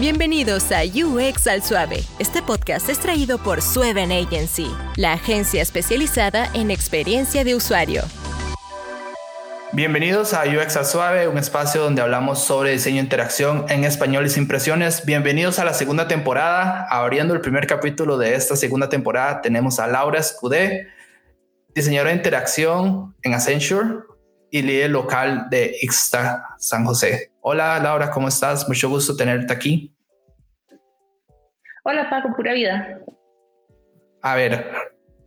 [0.00, 2.02] Bienvenidos a UX al Suave.
[2.18, 8.02] Este podcast es traído por Sueven Agency, la agencia especializada en experiencia de usuario.
[9.72, 14.26] Bienvenidos a UX al Suave, un espacio donde hablamos sobre diseño e interacción en español
[14.26, 15.06] y sin impresiones.
[15.06, 16.88] Bienvenidos a la segunda temporada.
[16.90, 20.88] Abriendo el primer capítulo de esta segunda temporada, tenemos a Laura Escudé,
[21.72, 24.00] diseñadora de interacción en Accenture
[24.50, 27.33] y líder local de Ixta San José.
[27.46, 28.66] Hola Laura, ¿cómo estás?
[28.66, 29.94] Mucho gusto tenerte aquí.
[31.84, 33.00] Hola Paco, pura vida.
[34.22, 34.72] A ver,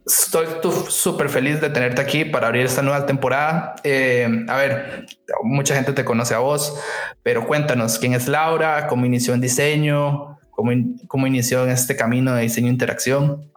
[0.04, 0.48] estoy
[0.90, 3.76] súper feliz de tenerte aquí para abrir esta nueva temporada.
[3.84, 5.06] Eh, a ver,
[5.44, 6.82] mucha gente te conoce a vos,
[7.22, 10.72] pero cuéntanos quién es Laura, cómo inició en diseño, cómo,
[11.08, 13.52] cómo inició en este camino de diseño e interacción.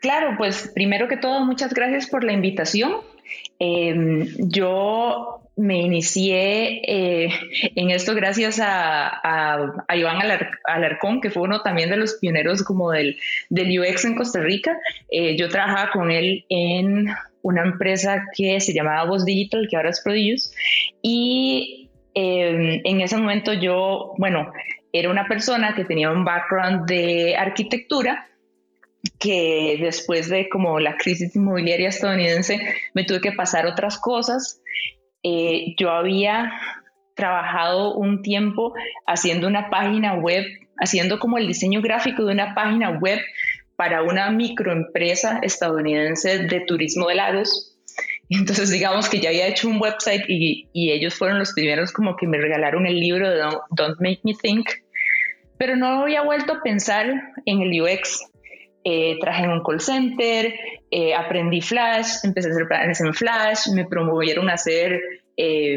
[0.00, 2.92] Claro, pues primero que todo, muchas gracias por la invitación.
[3.58, 7.30] Em, yo me inicié eh,
[7.74, 10.18] en esto gracias a, Iván
[10.64, 13.16] Alarcón, que fue uno también de los pioneros como del,
[13.48, 14.78] del UX en Costa Rica.
[15.10, 17.08] Eh, yo trabajaba con él en
[17.40, 20.50] una empresa que se llamaba Voz Digital, que ahora es Produce,
[21.00, 24.52] y em, en ese momento yo, bueno,
[24.92, 28.28] era una persona que tenía un background de arquitectura,
[29.18, 32.60] que después de como la crisis inmobiliaria estadounidense
[32.92, 34.60] me tuve que pasar otras cosas.
[35.22, 36.52] Eh, yo había
[37.14, 38.74] trabajado un tiempo
[39.06, 40.44] haciendo una página web,
[40.78, 43.18] haciendo como el diseño gráfico de una página web
[43.76, 47.76] para una microempresa estadounidense de turismo de lagos.
[48.28, 52.16] Entonces digamos que ya había hecho un website y, y ellos fueron los primeros como
[52.16, 53.38] que me regalaron el libro de
[53.70, 54.68] Don't Make Me Think,
[55.58, 57.06] pero no había vuelto a pensar
[57.46, 58.20] en el UX
[58.88, 60.54] eh, trabajé en un call center,
[60.92, 65.00] eh, aprendí Flash, empecé a hacer planes en Flash, me promovieron a ser
[65.36, 65.76] eh,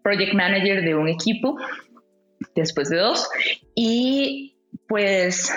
[0.00, 1.56] project manager de un equipo
[2.54, 3.28] después de dos.
[3.74, 5.52] Y pues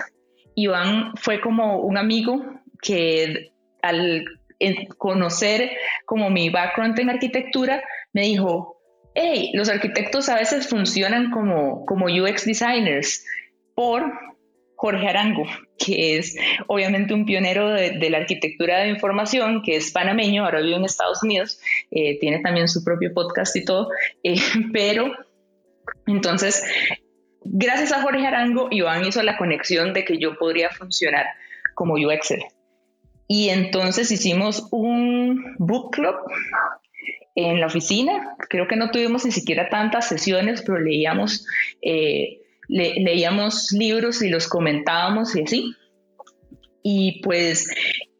[0.56, 2.44] Iván fue como un amigo
[2.82, 3.52] que
[3.84, 4.26] al
[4.98, 5.70] conocer
[6.08, 8.82] como mi background en arquitectura, me dijo,
[9.14, 13.24] hey, los arquitectos a veces funcionan como, como UX designers
[13.76, 14.12] por
[14.78, 15.44] Jorge Arango,
[15.80, 20.76] que es obviamente un pionero de, la arquitectura de información, que es panameño, ahora vive
[20.76, 23.90] en Estados Unidos, eh, tiene también su propio podcast y todo,
[24.24, 24.36] eh,
[24.74, 25.12] pero
[26.06, 26.64] entonces,
[27.44, 31.26] gracias a Jorge Arango, Iván hizo la conexión de que yo podría funcionar
[31.74, 32.44] como UXer.
[33.28, 36.16] Y entonces hicimos un book club
[37.34, 41.48] en la oficina, creo que no tuvimos ni siquiera tantas sesiones, pero leíamos...
[41.82, 45.76] Eh, leíamos libros y los comentábamos y así.
[46.84, 47.68] Y pues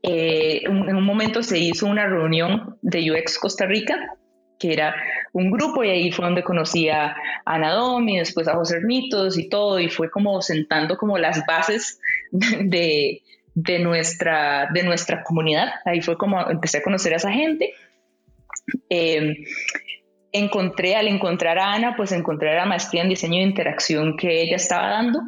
[0.04, 3.98] eh, en un momento se hizo una reunión de UX Costa Rica,
[4.60, 4.96] que era
[5.34, 7.16] un grupo y ahí fue donde conocí a
[7.46, 12.00] Ana Domi, después a José Ermitos y todo, y fue como sentando como las bases
[12.32, 13.22] de,
[13.54, 15.70] de, nuestra, de nuestra comunidad.
[15.86, 17.74] Ahí fue como empecé a conocer a esa gente.
[18.90, 19.36] Eh,
[20.32, 24.56] encontré, al encontrar a Ana, pues encontré la maestría en diseño de interacción que ella
[24.56, 25.22] estaba dando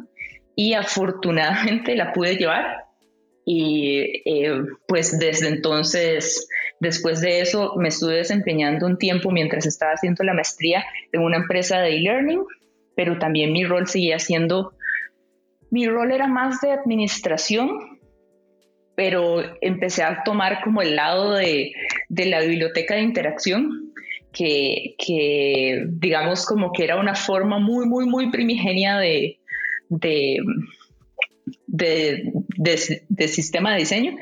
[0.54, 2.84] y afortunadamente la pude llevar.
[3.44, 9.92] Y eh, pues desde entonces, después de eso, me estuve desempeñando un tiempo mientras estaba
[9.92, 12.44] haciendo la maestría en una empresa de e-learning,
[12.94, 14.74] pero también mi rol seguía siendo,
[15.70, 17.98] mi rol era más de administración,
[18.94, 21.72] pero empecé a tomar como el lado de,
[22.10, 23.89] de la biblioteca de interacción
[24.32, 29.40] que, digamos como que era una forma muy, muy, muy primigenia de,
[29.88, 30.38] de,
[31.66, 34.16] de, sistema de diseño.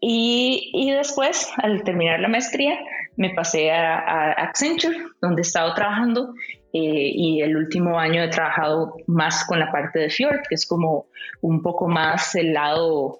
[0.00, 2.78] Y, después, al terminar la maestría,
[3.16, 6.34] me pasé a, Accenture, donde he estado trabajando,
[6.72, 10.66] eh, y el último año he trabajado más con la parte de Fjord, que es
[10.66, 11.06] como
[11.40, 13.18] un poco más el lado,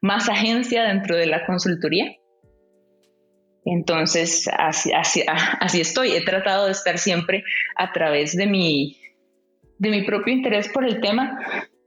[0.00, 2.16] más agencia dentro de la consultoría.
[3.64, 4.92] Entonces, así,
[5.60, 6.12] así, estoy.
[6.12, 7.44] He tratado de estar siempre
[7.76, 8.98] a través de mi,
[9.78, 11.38] de mi propio interés por el tema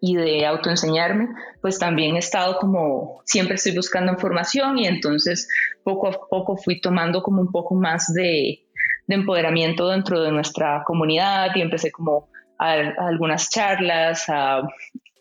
[0.02, 1.30] y de autoenseñarme,
[1.62, 5.48] pues también he estado como, siempre estoy buscando información y entonces
[5.84, 8.62] poco a poco fui tomando como un poco más de,
[9.08, 12.28] empoderamiento dentro de nuestra comunidad y empecé como
[12.60, 14.62] a, a algunas charlas, a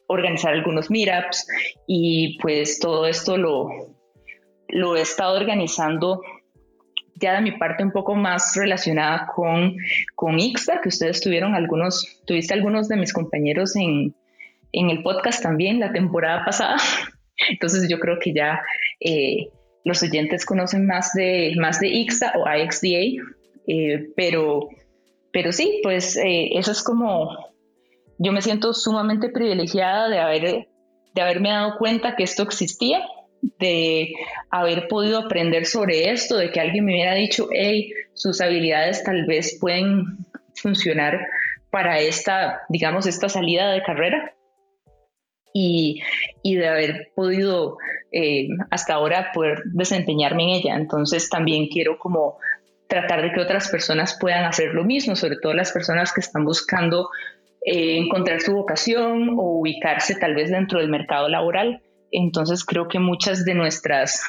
[0.06, 1.46] organizar algunos meetups
[1.86, 3.68] y pues todo esto lo,
[4.68, 6.20] lo he estado organizando
[7.16, 9.76] ya de mi parte un poco más relacionada con,
[10.14, 14.14] con Ixta, que ustedes tuvieron algunos, tuviste algunos de mis compañeros en,
[14.72, 16.76] en el podcast también la temporada pasada.
[17.50, 18.60] Entonces yo creo que ya
[19.00, 19.48] eh,
[19.84, 23.22] los oyentes conocen más de, más de Ixta o IXDA,
[23.66, 24.68] eh, pero,
[25.32, 27.30] pero sí, pues eh, eso es como,
[28.18, 30.68] yo me siento sumamente privilegiada de, haber,
[31.14, 33.00] de haberme dado cuenta que esto existía,
[33.58, 34.12] de
[34.50, 39.26] haber podido aprender sobre esto, de que alguien me hubiera dicho, hey, sus habilidades tal
[39.26, 40.04] vez pueden
[40.54, 41.18] funcionar
[41.70, 44.34] para esta, digamos, esta salida de carrera.
[45.56, 46.02] Y,
[46.42, 47.76] y de haber podido
[48.10, 50.74] eh, hasta ahora poder desempeñarme en ella.
[50.76, 52.38] Entonces también quiero como
[52.88, 56.44] tratar de que otras personas puedan hacer lo mismo, sobre todo las personas que están
[56.44, 57.08] buscando
[57.66, 61.82] eh, encontrar su vocación o ubicarse tal vez dentro del mercado laboral.
[62.16, 64.22] Entonces creo que muchas de nuestras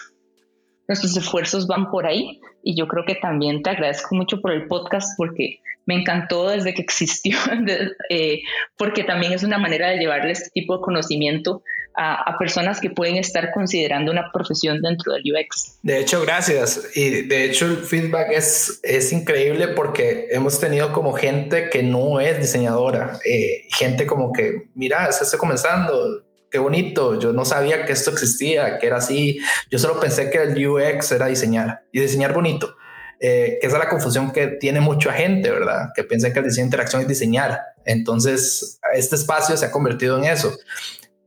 [0.87, 4.67] nuestros esfuerzos van por ahí y yo creo que también te agradezco mucho por el
[4.67, 7.37] podcast porque me encantó desde que existió,
[8.09, 8.41] eh,
[8.77, 11.61] porque también es una manera de llevarle este tipo de conocimiento
[11.97, 15.79] a, personas que pueden estar considerando una profesión dentro del UX.
[15.81, 16.89] De hecho, gracias.
[16.93, 22.19] Y de hecho el feedback es, es increíble porque hemos tenido como gente que no
[22.19, 26.24] es diseñadora, eh, gente como que, mira, se está comenzando,
[26.55, 30.41] qué bonito, yo no sabía que esto existía, que era así, yo solo pensé que
[30.41, 32.75] el UX era diseñar y diseñar bonito.
[33.19, 35.89] Eh, que es la confusión que tiene mucha gente, ¿verdad?
[35.95, 37.61] Que piensa que el diseño de interacción es diseñar.
[37.85, 40.53] Entonces, este espacio se ha convertido en eso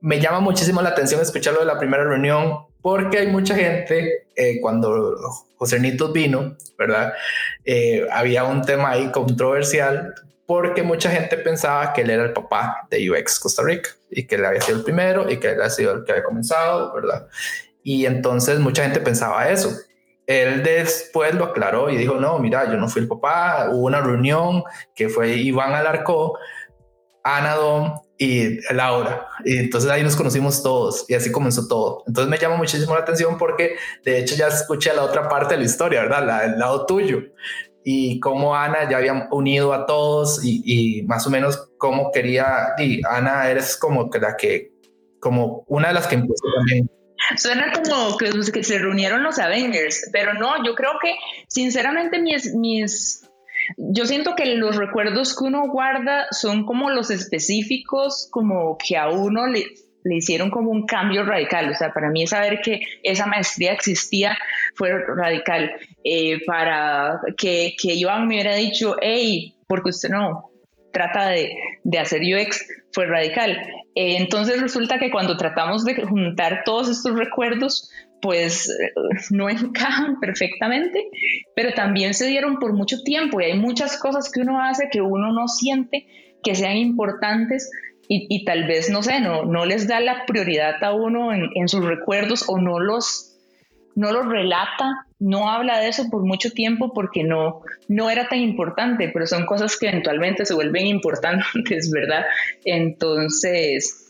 [0.01, 4.61] me llama muchísimo la atención escucharlo de la primera reunión porque hay mucha gente, eh,
[4.61, 5.17] cuando
[5.57, 7.13] José Nito vino, ¿verdad?
[7.65, 10.15] Eh, había un tema ahí controversial
[10.49, 14.37] porque mucha gente pensaba que él era el papá de UX Costa Rica y que
[14.37, 17.29] él había sido el primero y que él había sido el que había comenzado, ¿verdad?
[17.83, 19.71] Y entonces mucha gente pensaba eso.
[20.27, 24.01] Él después lo aclaró y dijo, no, mira, yo no fui el papá, hubo una
[24.01, 24.63] reunión
[24.95, 26.39] que fue Iván Alarcó,
[27.23, 29.27] Ana Dom y Laura.
[29.45, 32.05] Y entonces ahí nos conocimos todos y así comenzó todo.
[32.07, 35.61] Entonces me llama muchísimo la atención porque de hecho ya escuché la otra parte de
[35.61, 36.25] la historia, ¿verdad?
[36.25, 37.21] La, el lado tuyo.
[37.85, 42.75] Y cómo Ana ya había unido a todos y, más o menos cómo quería.
[42.79, 44.73] Y Ana, eres como la que,
[45.21, 46.91] como una de las que empezó también.
[47.37, 51.15] Suena como que, que se reunieron los Avengers, pero no, yo creo que
[51.49, 53.29] sinceramente mis, mis
[53.77, 59.09] yo siento que los recuerdos que uno guarda son como los específicos, como que a
[59.11, 59.67] uno le,
[60.09, 61.71] le hicieron como un cambio radical.
[61.71, 64.37] O sea, para mí saber que esa maestría existía
[64.75, 65.73] fue radical.
[66.05, 70.51] Eh, para que, que Iván me hubiera dicho, hey, porque usted no
[70.93, 73.53] trata de, de hacer UX, fue radical.
[73.95, 77.91] Eh, entonces resulta que cuando tratamos de juntar todos estos recuerdos,
[78.21, 78.93] pues eh,
[79.31, 81.09] no encajan perfectamente,
[81.55, 85.01] pero también se dieron por mucho tiempo y hay muchas cosas que uno hace que
[85.01, 86.07] uno no siente
[86.43, 87.71] que sean importantes
[88.11, 91.85] y, tal vez, no sé, no, no les da la prioridad a uno en, sus
[91.85, 93.37] recuerdos o no los,
[93.95, 98.39] no los relata, no habla de eso por mucho tiempo porque no, no era tan
[98.39, 102.25] importante, pero son cosas que eventualmente se vuelven importantes, ¿verdad?
[102.65, 104.09] Entonces,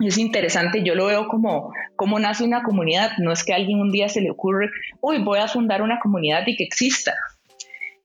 [0.00, 3.80] es interesante, yo lo veo como cómo nace una comunidad, no es que a alguien
[3.80, 4.70] un día se le ocurre,
[5.02, 7.14] uy, voy a fundar una comunidad y que exista.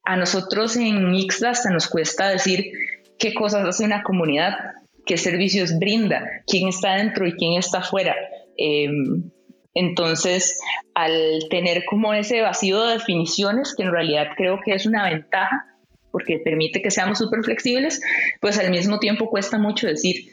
[0.04, 2.74] A nosotros en Ixda hasta nos cuesta decir
[3.18, 4.58] qué cosas hace una comunidad,
[5.06, 8.16] qué servicios brinda, quién está dentro y quién está afuera.
[8.58, 9.32] Em,
[9.74, 10.60] entonces,
[10.94, 15.66] al tener como ese vacío de definiciones, que en realidad creo que es una ventaja,
[16.12, 18.02] porque permite que seamos súper flexibles,
[18.42, 20.26] pues al mismo tiempo cuesta mucho decir,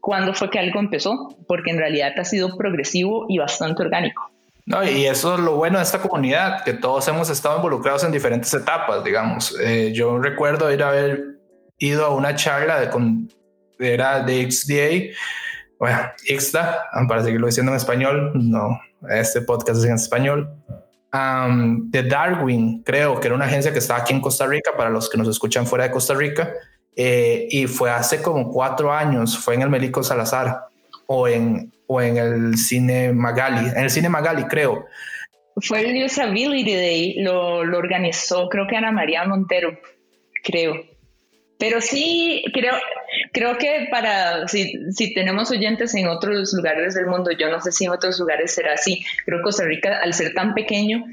[0.00, 4.30] cuándo fue que algo empezó, porque en realidad ha sido progresivo y bastante orgánico.
[4.66, 8.12] No, y eso es lo bueno de esta comunidad, que todos hemos estado involucrados en
[8.12, 9.56] diferentes etapas, digamos.
[9.60, 11.38] Eh, yo recuerdo ir a haber
[11.78, 13.28] ido a una charla de, con,
[13.78, 15.14] era de XDA,
[15.78, 18.80] bueno, XDA, para seguirlo diciendo en español, no,
[19.10, 20.48] este podcast es en español,
[21.12, 25.08] de Darwin, creo que era una agencia que estaba aquí en Costa Rica, para los
[25.08, 26.52] que nos escuchan fuera de Costa Rica,
[26.94, 30.66] eh, y fue hace como cuatro años, fue en el Melico Salazar
[31.06, 34.86] o en, o en el Cine Magali, en el Cine Magali creo.
[35.56, 39.78] Fue el Usability Day, lo, lo organizó creo que Ana María Montero,
[40.42, 40.95] creo.
[41.58, 42.74] Pero sí, creo,
[43.32, 47.72] creo que para, si, si, tenemos oyentes en otros lugares del mundo, yo no sé
[47.72, 51.04] si en otros lugares será así, creo que Costa Rica, al ser tan pequeño,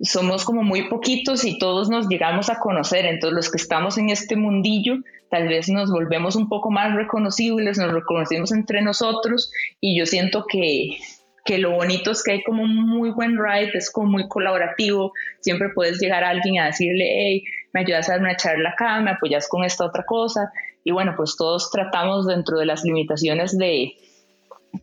[0.00, 4.10] somos como muy poquitos y todos nos llegamos a conocer, entonces los que estamos en
[4.10, 4.96] este mundillo
[5.30, 10.44] tal vez nos volvemos un poco más reconocibles, nos reconocemos entre nosotros y yo siento
[10.46, 10.98] que,
[11.44, 15.12] que lo bonito es que hay como un muy buen ride, es como muy colaborativo,
[15.40, 19.10] siempre puedes llegar a alguien a decirle, hey, me ayudas a una charla acá, me
[19.10, 20.52] apoyas con esta otra cosa
[20.84, 23.92] y bueno, pues todos tratamos dentro de las limitaciones de,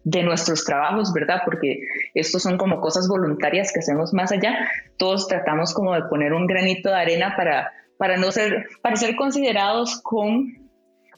[0.03, 1.41] de nuestros trabajos, ¿verdad?
[1.45, 1.81] Porque
[2.13, 4.69] estos son como cosas voluntarias que hacemos más allá.
[4.97, 9.15] Todos tratamos como de poner un granito de arena para, para no ser, para ser
[9.15, 10.69] considerados con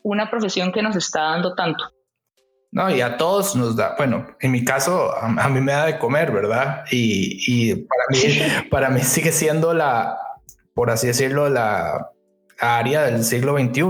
[0.03, 1.83] una profesión que nos está dando tanto.
[2.71, 5.99] No, y a todos nos da, bueno, en mi caso, a, mí me da de
[5.99, 6.85] comer, ¿verdad?
[6.89, 8.19] Y, para, mí,
[8.71, 10.17] para mí sigue siendo la,
[10.73, 12.11] por así decirlo, la
[12.61, 13.83] área del siglo XXI.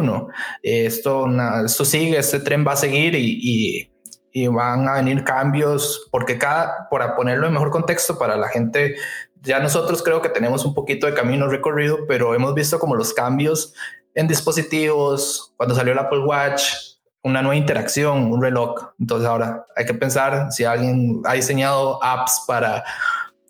[0.63, 1.27] Esto,
[1.63, 3.91] esto sigue, este tren va a seguir y,
[4.33, 8.95] y, van a venir cambios, porque cada, para ponerlo en mejor contexto para la gente,
[9.41, 13.13] ya nosotros creo que tenemos un poquito de camino recorrido, pero hemos visto como los
[13.13, 13.73] cambios
[14.15, 16.90] en dispositivos, cuando salió el Apple Watch,
[17.23, 18.93] una nueva interacción, un reloj.
[18.99, 22.83] Entonces ahora hay que pensar si alguien ha diseñado apps para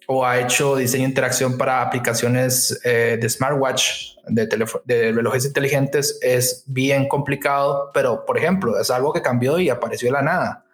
[0.07, 4.45] o ha hecho diseño de interacción para aplicaciones eh, de smartwatch, de,
[4.83, 10.07] de relojes inteligentes, es bien complicado, pero por ejemplo, es algo que cambió y apareció
[10.09, 10.65] de la nada.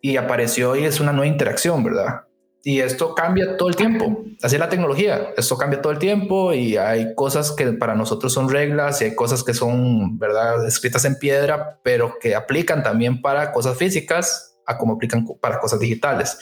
[0.00, 2.22] Y apareció y es una nueva interacción, ¿verdad?
[2.62, 4.24] Y esto cambia todo el tiempo.
[4.42, 5.32] Así es la tecnología.
[5.36, 9.14] Esto cambia todo el tiempo y hay cosas que para nosotros son reglas y hay
[9.14, 14.76] cosas que son, ¿verdad?, escritas en piedra, pero que aplican también para cosas físicas a
[14.76, 16.38] como aplican para cosas digitales.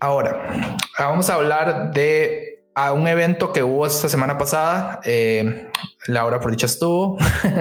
[0.00, 5.00] Ahora, vamos a hablar de a un evento que hubo esta semana pasada.
[5.02, 5.66] Eh,
[6.08, 7.16] Laura por dicha estuvo.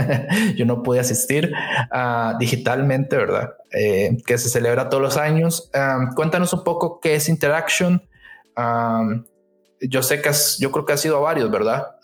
[0.58, 1.54] Yo no pude asistir
[1.94, 3.54] uh, digitalmente, ¿verdad?
[3.72, 5.72] Eh, que se celebra todos los años.
[5.74, 8.04] Um, cuéntanos un poco qué es Interaction.
[8.58, 9.24] Um,
[9.80, 11.96] yo sé que has, yo creo que ha sido a varios, ¿verdad?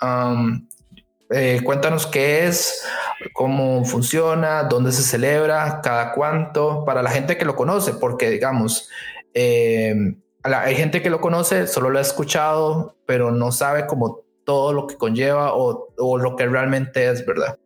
[1.29, 2.85] Eh, cuéntanos qué es,
[3.33, 8.89] cómo funciona, dónde se celebra, cada cuánto, para la gente que lo conoce, porque digamos,
[9.33, 14.73] eh, hay gente que lo conoce, solo lo ha escuchado, pero no sabe como todo
[14.73, 17.57] lo que conlleva o, lo que realmente es, ¿verdad?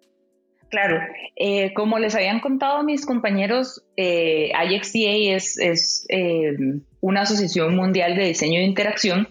[0.70, 1.00] Claro,
[1.38, 6.54] eh, como les habían contado mis compañeros, eh, es, es eh,
[7.00, 9.30] una asociación mundial de diseño de interacción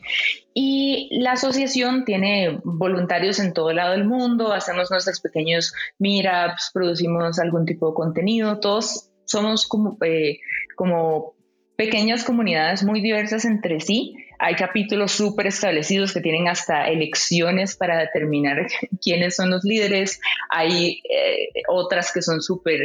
[0.54, 7.40] y la asociación tiene voluntarios en todo lado del mundo, hacemos nuestros pequeños meetups, producimos
[7.40, 10.38] algún tipo de contenido, todos somos como, eh,
[10.76, 11.33] como
[11.76, 14.16] pequeñas comunidades muy diversas entre sí.
[14.38, 18.66] Hay capítulos súper establecidos que tienen hasta elecciones para determinar
[19.02, 20.20] quiénes son los líderes.
[20.50, 22.80] Hay eh, otras que son súper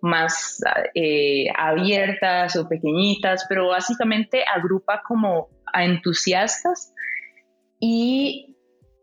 [0.00, 0.60] más
[0.94, 6.92] eh, abiertas o pequeñitas, pero básicamente agrupa como a entusiastas.
[7.80, 8.56] Y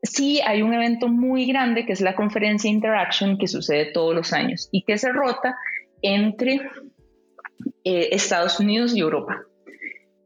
[0.04, 4.32] sí, hay un evento muy grande que es la conferencia Interaction que sucede todos los
[4.34, 5.58] años y que se rota
[6.04, 6.62] entre
[7.84, 9.44] eh, Estados Unidos y Europa.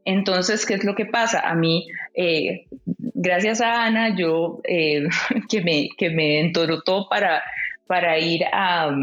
[0.04, 1.40] Entonces, ¿qué es lo que pasa?
[1.40, 5.04] A mí, eh, gracias a Ana, yo eh,
[5.48, 7.42] que, me, que me entorotó para,
[7.86, 8.94] para ir a,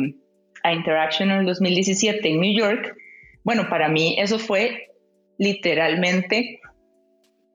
[0.63, 2.95] a Interaction en 2017 en New York,
[3.43, 4.87] bueno, para mí eso fue
[5.37, 6.61] literalmente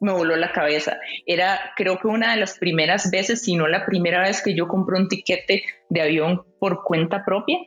[0.00, 0.98] me voló la cabeza.
[1.26, 4.68] Era, creo que una de las primeras veces, si no la primera vez que yo
[4.68, 7.58] compré un tiquete de avión por cuenta propia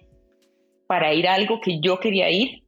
[0.88, 2.61] para ir a algo que yo quería ir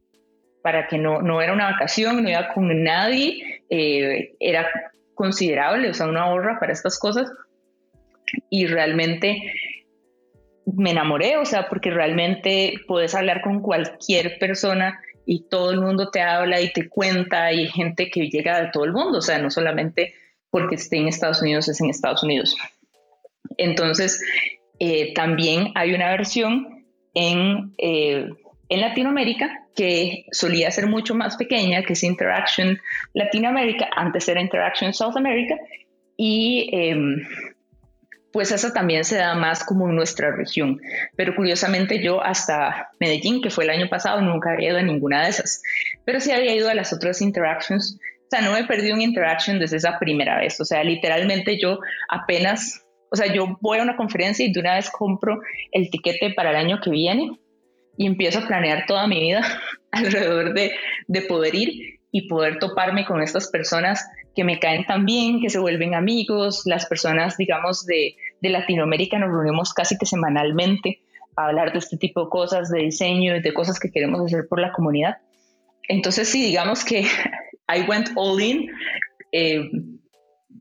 [0.64, 4.68] para que no, no era una vacación, no iba con nadie, eh, era
[5.14, 7.30] considerable, o sea, una ahorra para estas cosas.
[8.50, 9.42] Y realmente
[10.66, 16.10] me enamoré, o sea, porque realmente puedes hablar con cualquier persona y todo el mundo
[16.10, 19.22] te habla y te cuenta y hay gente que llega de todo el mundo, o
[19.22, 20.16] sea, no solamente
[20.50, 22.56] porque esté en Estados Unidos, es en Estados Unidos.
[23.58, 24.22] Entonces,
[24.80, 28.30] eh, también hay una versión en, eh,
[28.74, 32.80] en Latinoamérica que solía ser mucho más pequeña, que es Interaction
[33.14, 35.56] Latinoamérica, antes era Interaction South America,
[36.16, 37.26] y em,
[38.32, 40.82] pues esa también se da más como en nuestra región.
[41.16, 45.24] Pero curiosamente yo hasta Medellín, que fue el año pasado, nunca había ido a ninguna
[45.24, 45.62] de esas,
[46.06, 48.00] pero sí había ido a las otras Interactions.
[48.22, 50.60] O sea, no me perdí un Interaction desde esa primera vez.
[50.60, 54.76] O sea, literalmente yo apenas, o sea, yo voy a una conferencia y de una
[54.76, 55.40] vez compro
[55.72, 57.40] el tiquete para el año que viene
[57.98, 59.44] y empiezo a planear toda mi vida
[59.92, 60.72] alrededor de,
[61.08, 65.50] de poder ir y poder toparme con estas personas que me caen tan bien, que
[65.50, 71.02] se vuelven amigos, las personas, digamos, de, de Latinoamérica nos reunimos casi que semanalmente
[71.36, 74.60] a hablar de este tipo de cosas, de diseño, de cosas que queremos hacer por
[74.60, 75.18] la comunidad.
[75.88, 77.02] Entonces, sí, digamos que
[77.68, 78.70] I went all in
[79.32, 79.70] eh,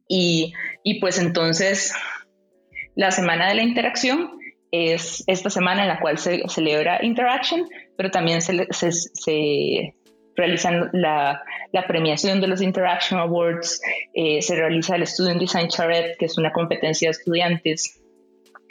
[0.08, 1.94] y, y pues entonces
[2.94, 4.38] la semana de la interacción
[4.72, 9.94] es esta semana en la cual se celebra Interaction, pero también se, se,
[10.34, 13.82] realiza la, la, premiación de los Interaction Awards,
[14.14, 18.02] eh, se realiza el Student Design Charrette, que es una competencia de estudiantes,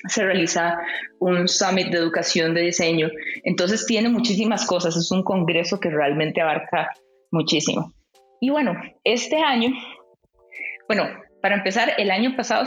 [0.07, 0.79] se realiza
[1.19, 3.09] un summit de educación de diseño.
[3.43, 6.89] Entonces tiene muchísimas cosas, es un congreso que realmente abarca
[7.29, 7.93] muchísimo.
[8.39, 9.69] Y bueno, este año,
[10.87, 11.07] bueno,
[11.43, 12.65] para empezar, el año pasado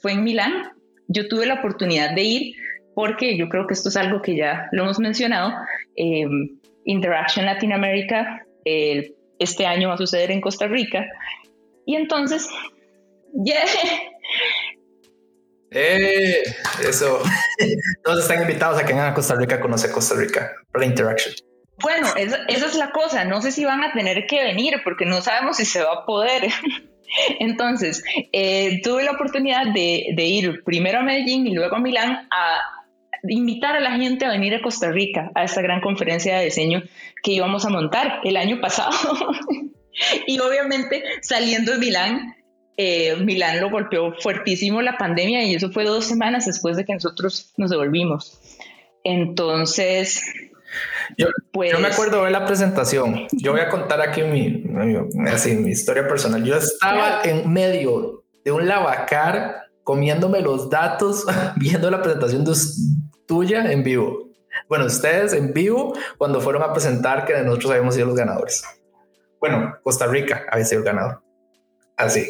[0.00, 0.72] fue en Milán
[1.10, 2.54] yo tuve la oportunidad de ir
[2.94, 5.52] porque yo creo que esto es algo que ya lo hemos mencionado.
[5.96, 6.26] Eh,
[6.84, 11.06] Interaction Latinoamérica este año va a suceder en Costa Rica.
[11.86, 12.48] Y entonces,
[13.44, 13.64] yeah.
[15.72, 16.42] Eh,
[16.86, 17.22] eso.
[18.04, 20.86] Todos están invitados a que vengan a Costa Rica a conocer Costa Rica por la
[20.86, 21.34] Interaction.
[21.82, 23.24] Bueno, esa, es la cosa.
[23.24, 26.06] No sé si van a tener que venir porque no sabemos si se va a
[26.06, 26.44] poder.
[27.38, 28.02] Entonces,
[28.32, 32.60] eh, tuve la oportunidad de, ir primero a Medellín y luego a Milán a
[33.28, 36.82] invitar a la gente a venir a Costa Rica a esta gran conferencia de diseño
[37.22, 38.96] que íbamos a montar el año pasado.
[40.26, 42.36] y obviamente saliendo de Milán,
[42.76, 46.94] eh, Milán lo golpeó fuertísimo la pandemia y eso fue dos semanas después de que
[46.94, 48.40] nosotros nos devolvimos.
[49.04, 50.22] Entonces,
[51.16, 53.26] yo, pues, me acuerdo de la presentación.
[53.32, 54.64] Yo voy a contar aquí mi,
[55.28, 56.44] así, mi historia personal.
[56.44, 62.52] Yo estaba en medio de un lavacar comiéndome los datos, viendo la presentación de,
[63.26, 64.28] tuya en vivo.
[64.68, 68.64] Bueno, ustedes en vivo cuando fueron a presentar que nosotros habíamos sido los ganadores.
[69.38, 71.22] Bueno, Costa Rica había sido el ganador.
[71.96, 72.20] Así.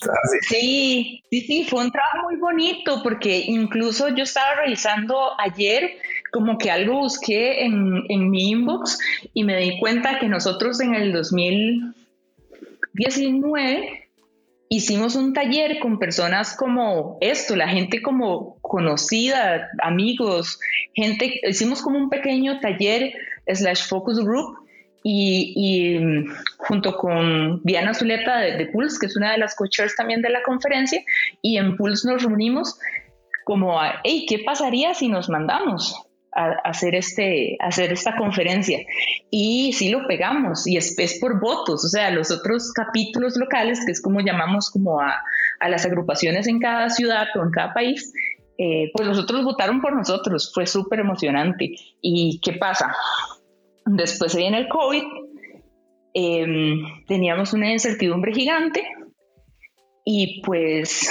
[0.00, 0.38] Así.
[0.42, 5.98] Sí, sí, sí, fue un trabajo muy bonito porque incluso yo estaba revisando ayer
[6.32, 8.98] como que algo busqué en, en mi inbox
[9.34, 14.00] y me di cuenta que nosotros en el 2019
[14.72, 20.60] hicimos un taller con personas como esto, la gente como conocida, amigos,
[20.94, 23.12] gente, hicimos como un pequeño taller
[23.48, 24.56] slash focus group
[25.02, 26.24] y, mm,
[26.58, 30.44] junto con Diana Zuleta de, Pulse, que es una de las coaches también de la
[30.44, 31.02] conferencia,
[31.42, 32.78] y en Pulse nos reunimos
[33.44, 36.00] como, hey, ¿qué pasaría si nos mandamos?
[36.32, 38.78] A hacer, este, hacer esta conferencia.
[39.30, 43.84] Y sí lo pegamos y es, es, por votos, o sea, los otros capítulos locales,
[43.84, 45.22] que es como llamamos como a,
[45.58, 48.12] a las agrupaciones en cada ciudad o en cada país,
[48.62, 51.76] eh, pues los otros votaron por nosotros, fue súper emocionante.
[52.02, 52.94] ¿Y qué pasa?
[53.86, 55.02] Después se viene el COVID,
[56.12, 58.86] em, teníamos una incertidumbre gigante
[60.04, 61.10] y pues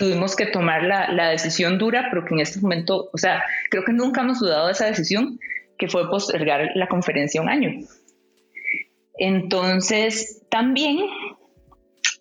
[0.00, 3.84] tuvimos que tomar la, la, decisión dura, pero que en este momento, o sea, creo
[3.84, 5.38] que nunca hemos dudado de esa decisión,
[5.78, 7.86] que fue postergar la conferencia un año.
[9.18, 11.00] Entonces, también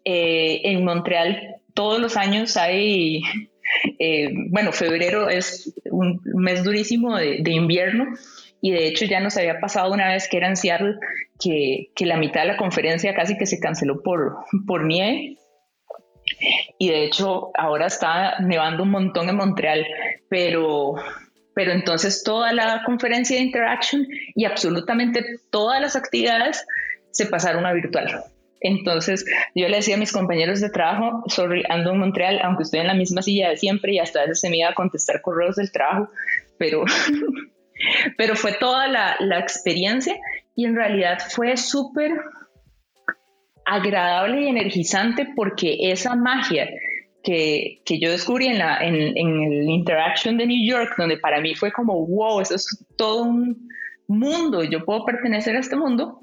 [0.04, 3.22] eh, en Montreal todos los años hay,
[3.98, 8.08] eh, bueno, febrero es un mes durísimo de, invierno
[8.62, 10.96] y de hecho ya nos había pasado una vez que era en Seattle
[11.39, 14.36] que, que la mitad de la conferencia casi que se canceló por,
[14.68, 15.38] por nieve
[16.78, 19.86] y de hecho ahora está nevando un montón en Montreal,
[20.30, 20.95] pero,
[21.54, 26.65] pero entonces toda la conferencia de Interaction y absolutamente todas las actividades
[27.12, 28.23] se pasaron a virtual.
[28.62, 29.25] Entonces
[29.56, 32.88] yo le decía a mis compañeros de trabajo, sorry, ando en Montreal, aunque estoy en
[32.88, 35.56] la misma silla de siempre y hasta a veces se me iba a contestar correos
[35.56, 36.10] del trabajo,
[36.58, 36.84] pero,
[38.17, 40.15] pero fue toda la, la experiencia
[40.56, 42.12] y en realidad fue súper
[43.69, 46.69] agradable y energizante porque esa magia
[47.23, 51.39] que, que yo descubrí en, la, en, en, el Interaction de New York, donde para
[51.41, 53.69] mí fue como, wow, eso es todo un
[54.08, 56.21] mundo, yo puedo pertenecer a este mundo,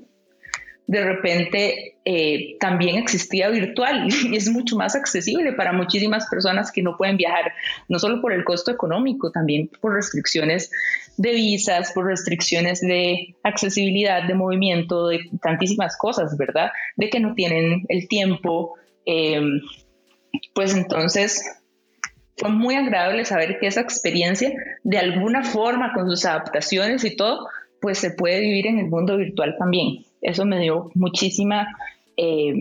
[0.87, 6.83] de repente eh, también existía virtual y es mucho más accesible para muchísimas personas que
[6.83, 7.53] no pueden viajar,
[7.89, 10.71] no solo por el costo económico, también por restricciones
[11.17, 16.71] de visas, por restricciones de accesibilidad, de movimiento, de tantísimas cosas, ¿verdad?
[16.97, 18.75] De que no tienen el tiempo.
[19.07, 19.41] Eh,
[20.55, 21.43] pues entonces
[22.37, 24.53] fue muy agradable saber que esa experiencia,
[24.85, 27.49] de alguna forma, con sus adaptaciones y todo,
[27.81, 31.69] pues se puede vivir en el mundo virtual también eso me dio muchísima,
[32.17, 32.55] eh,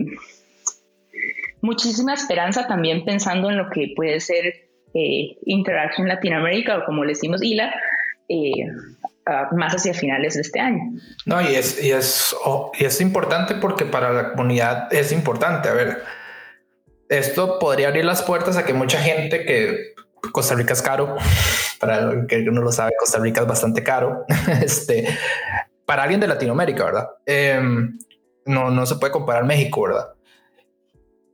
[1.60, 7.12] muchísima esperanza también pensando en lo que puede ser eh, Interaction Latinoamérica o como le
[7.12, 7.74] decimos ILA,
[8.28, 8.52] eh,
[9.52, 10.92] más hacia finales de este año.
[11.24, 12.34] No, y es, y es,
[12.78, 15.68] y es importante porque para la comunidad es importante.
[15.68, 16.02] A ver,
[17.08, 19.94] esto podría abrir las puertas a que mucha gente que
[20.32, 21.16] Costa Rica es caro,
[21.78, 24.24] para el que uno lo sabe, Costa Rica es bastante caro,
[24.62, 25.06] este,
[25.86, 27.08] para alguien de Latinoamérica, ¿verdad?
[27.24, 27.98] Em,
[28.44, 30.08] no, no se puede comparar México, ¿verdad?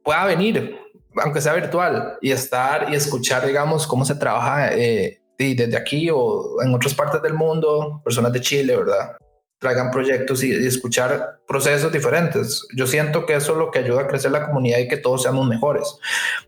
[0.04, 0.78] Pueda venir,
[1.16, 6.62] aunque sea virtual, y estar y escuchar, digamos, cómo se trabaja eh, desde aquí o
[6.62, 9.16] en otras partes del mundo, personas de Chile, ¿verdad?
[9.58, 12.66] Traigan proyectos y, escuchar procesos diferentes.
[12.76, 15.22] Yo siento que eso es lo que ayuda a crecer la comunidad y que todos
[15.22, 15.96] seamos mejores.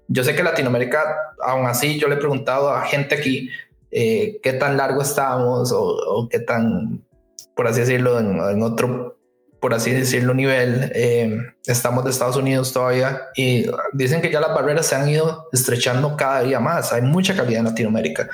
[0.09, 1.05] Yo sé que Latinoamérica,
[1.43, 3.51] aún así, yo le he preguntado a gente aquí
[3.91, 7.05] eh, qué tan largo estamos o, o qué tan
[7.55, 9.19] por así decirlo, en, otro
[9.61, 10.93] por así decirlo, nivel.
[10.95, 13.65] Eh, estamos de Estados Unidos todavía y
[13.95, 16.93] dicen que ya las barreras se han ido estrechando cada día más.
[16.93, 18.29] Hay mucha calidad en Latinoamérica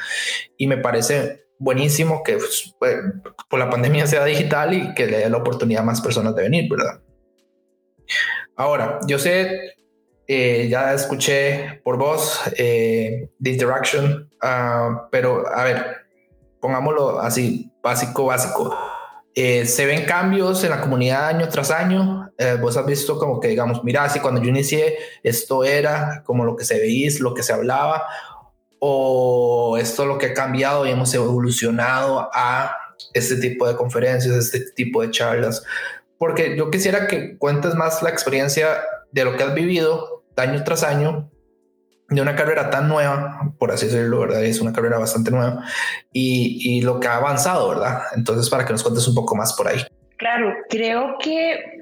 [0.57, 2.97] y me parece buenísimo que pues, pues,
[3.49, 6.43] por la pandemia sea digital y que le dé la oportunidad a más personas de
[6.43, 7.01] venir, ¿verdad?
[8.57, 9.77] Ahora, yo sé,
[10.27, 15.97] eh, ya escuché por vos eh, The Interaction, uh, pero a ver,
[16.61, 18.77] pongámoslo así, básico, básico
[19.35, 22.31] eh, se ven cambios en la comunidad año tras año.
[22.37, 26.45] Eh, vos has visto como que, digamos, mira, si cuando yo inicié esto era como
[26.45, 28.05] lo que se veía, lo que se hablaba,
[28.81, 32.75] o esto lo que ha cambiado y hemos evolucionado a
[33.15, 35.63] este tipo de conferencias, este tipo de charlas.
[36.19, 40.83] Porque yo quisiera que cuentes más la experiencia de lo que has vivido año tras
[40.83, 41.31] año
[42.11, 44.45] de una carrera tan nueva, por así decirlo, ¿verdad?
[44.45, 45.65] Es una carrera bastante nueva
[46.13, 48.03] y, y, lo que ha avanzado, ¿verdad?
[48.17, 49.79] Entonces, para que nos cuentes un poco más por ahí.
[50.17, 51.81] Claro, creo que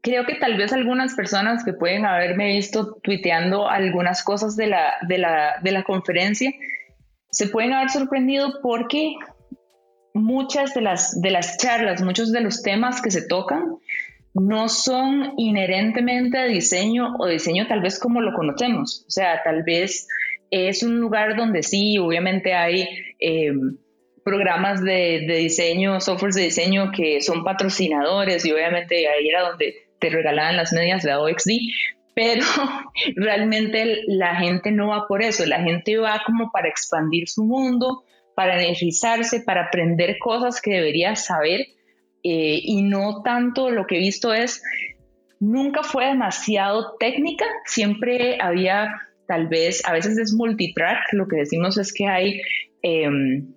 [0.00, 4.94] creo que tal vez algunas personas que pueden haberme visto tuiteando algunas cosas de la,
[5.06, 6.50] de la, de la conferencia
[7.30, 9.14] se pueden haber sorprendido porque
[10.14, 13.76] muchas de las, de las charlas, muchos de los temas que se tocan
[14.40, 19.04] no son inherentemente de diseño o diseño tal vez como lo conocemos.
[19.06, 20.06] O sea, tal vez
[20.50, 22.88] es un lugar donde sí, obviamente hay
[23.20, 23.52] eh,
[24.24, 30.10] programas de, diseño, softwares de diseño que son patrocinadores y obviamente ahí era donde te
[30.10, 31.50] regalaban las medias de OXD,
[32.14, 32.44] pero
[33.16, 38.04] realmente la gente no va por eso, la gente va como para expandir su mundo,
[38.34, 41.66] para energizarse, para aprender cosas que debería saber
[42.22, 44.62] eh, y no tanto lo que he visto es,
[45.40, 51.76] nunca fue demasiado técnica, siempre había tal vez, a veces es multitrack, lo que decimos
[51.78, 52.40] es que hay,
[52.82, 53.52] em,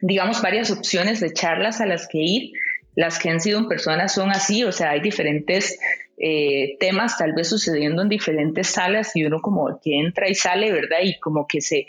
[0.00, 2.52] digamos, varias opciones de charlas a las que ir,
[2.96, 5.78] las que han sido en personas son así, o sea, hay diferentes
[6.18, 10.70] eh, temas tal vez sucediendo en diferentes salas y uno como que entra y sale,
[10.70, 10.98] ¿verdad?
[11.02, 11.86] Y como que se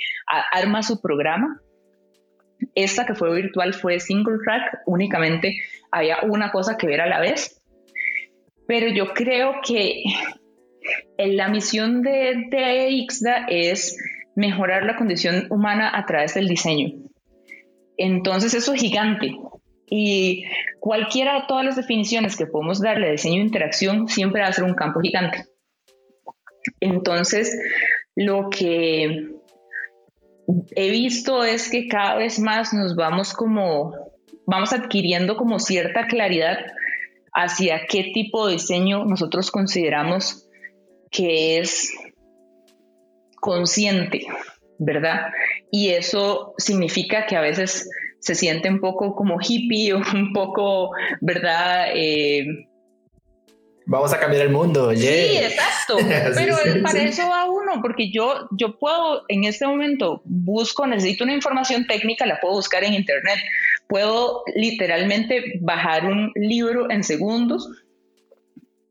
[0.51, 1.61] arma su programa.
[2.73, 5.57] Esta que fue virtual fue single track, únicamente
[5.93, 7.61] había una cosa que ver a la vez.
[8.67, 10.03] Pero yo creo que
[11.17, 13.97] la misión de, de IXDA es
[14.35, 16.93] mejorar la condición humana a través del diseño.
[17.97, 19.35] Entonces eso es gigante.
[19.85, 20.45] Y
[20.79, 24.53] cualquiera de todas las definiciones que podemos darle a diseño de interacción siempre va a
[24.53, 25.45] ser un campo gigante.
[26.79, 27.55] Entonces,
[28.15, 29.29] lo que
[30.75, 33.93] he visto es que cada vez más nos vamos como,
[34.45, 36.57] vamos adquiriendo como cierta claridad
[37.33, 40.47] hacia qué tipo de diseño nosotros consideramos
[41.09, 41.91] que es
[43.39, 44.25] consciente,
[44.79, 45.31] ¿verdad?
[45.71, 50.91] Y eso significa que a veces se siente un poco como hippie o un poco,
[51.21, 51.87] ¿verdad?
[51.93, 52.45] Eh,
[53.85, 54.93] Vamos a cambiar el mundo.
[54.95, 55.97] Sí, exacto.
[56.35, 61.33] Pero para eso va uno, porque yo, yo puedo en este momento busco, necesito una
[61.33, 63.39] información técnica, la puedo buscar en internet.
[63.87, 67.69] Puedo literalmente bajar un libro en segundos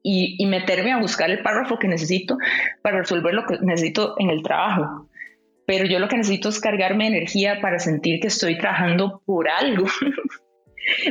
[0.03, 2.37] y, y meterme a buscar el párrafo que necesito
[2.83, 5.09] para resolver lo que necesito en el trabajo.
[5.67, 9.87] Pero yo lo que necesito es cargarme energía para sentir que estoy trabajando por algo.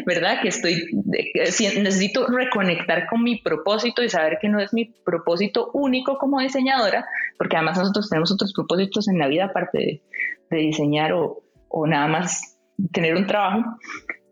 [0.06, 0.41] ¿verdad?
[0.41, 6.17] Que estoy, necesito reconectar con mi propósito y saber que no es mi propósito único
[6.17, 7.06] como diseñadora,
[7.38, 10.02] porque además nosotros tenemos otros propósitos en la vida aparte
[10.50, 12.51] de, diseñar o, o, nada más
[12.91, 13.78] tener un trabajo.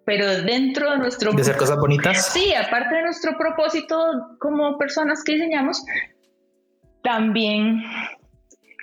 [0.06, 1.32] Pero dentro de nuestro...
[1.34, 2.34] De hacer cosas bonitas.
[2.34, 3.98] Sí, aparte de nuestro propósito
[4.40, 5.84] como personas que diseñamos,
[7.04, 7.84] también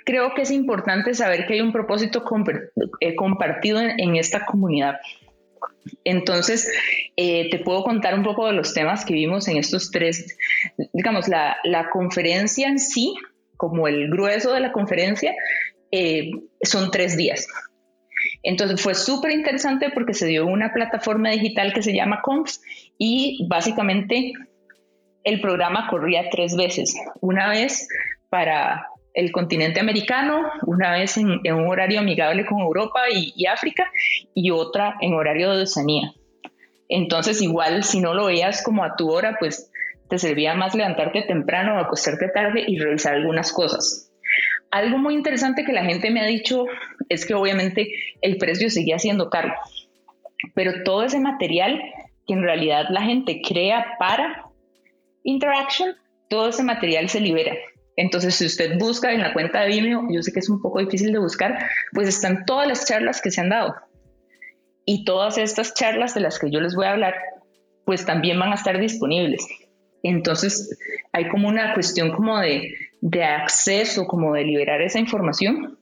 [0.05, 2.23] creo que es importante saber que hay un propósito
[3.01, 4.95] eh, compartido en esta comunidad.
[6.05, 6.71] Entonces,
[7.17, 10.37] eh, te puedo contar un poco de los temas que vimos en estos tres,
[10.93, 11.57] digamos, la,
[11.91, 13.15] conferencia en sí,
[13.57, 15.35] como el grueso de la conferencia,
[15.91, 17.47] eh, son tres días.
[18.43, 22.55] Entonces fue súper interesante porque se dio una plataforma digital que se llama Conf
[22.97, 24.33] y básicamente
[25.23, 26.95] el programa corría tres veces.
[27.19, 27.87] Una vez
[28.29, 33.89] para el continente americano, una vez en, un horario amigable con Europa y, África
[34.33, 36.13] y otra en horario de Oceanía.
[36.87, 39.71] Entonces igual si no lo veías como a tu hora, pues
[40.07, 44.06] te servía más levantarte temprano o acostarte tarde y revisar algunas cosas.
[44.71, 46.65] Algo muy interesante que la gente me ha dicho
[47.09, 49.53] es que obviamente el precio seguía siendo caro,
[50.53, 51.81] pero todo ese material
[52.27, 54.43] que en realidad la gente crea para
[55.23, 55.95] Interaction,
[56.29, 57.55] todo ese material se libera.
[57.95, 60.79] Entonces, si usted busca en la cuenta de Vimeo, yo sé que es un poco
[60.79, 61.57] difícil de buscar,
[61.93, 63.75] pues están todas las charlas que se han dado.
[64.85, 67.15] Y todas estas charlas de las que yo les voy a hablar
[67.87, 69.47] pues también van a estar disponibles.
[70.03, 70.77] Entonces,
[71.13, 72.69] hay como una cuestión como de,
[73.01, 75.77] de acceso, como de liberar esa información,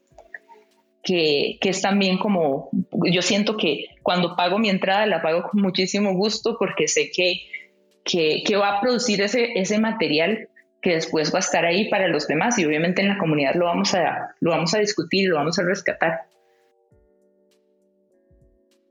[1.04, 5.62] que, que, es también como, yo siento que cuando pago mi entrada la pago con
[5.62, 7.42] muchísimo gusto porque sé que,
[8.04, 10.50] que, va a producir ese, ese material
[10.82, 13.66] que después va a estar ahí para los demás y obviamente en la comunidad lo
[13.66, 16.22] vamos a, lo vamos a discutir, lo vamos a rescatar.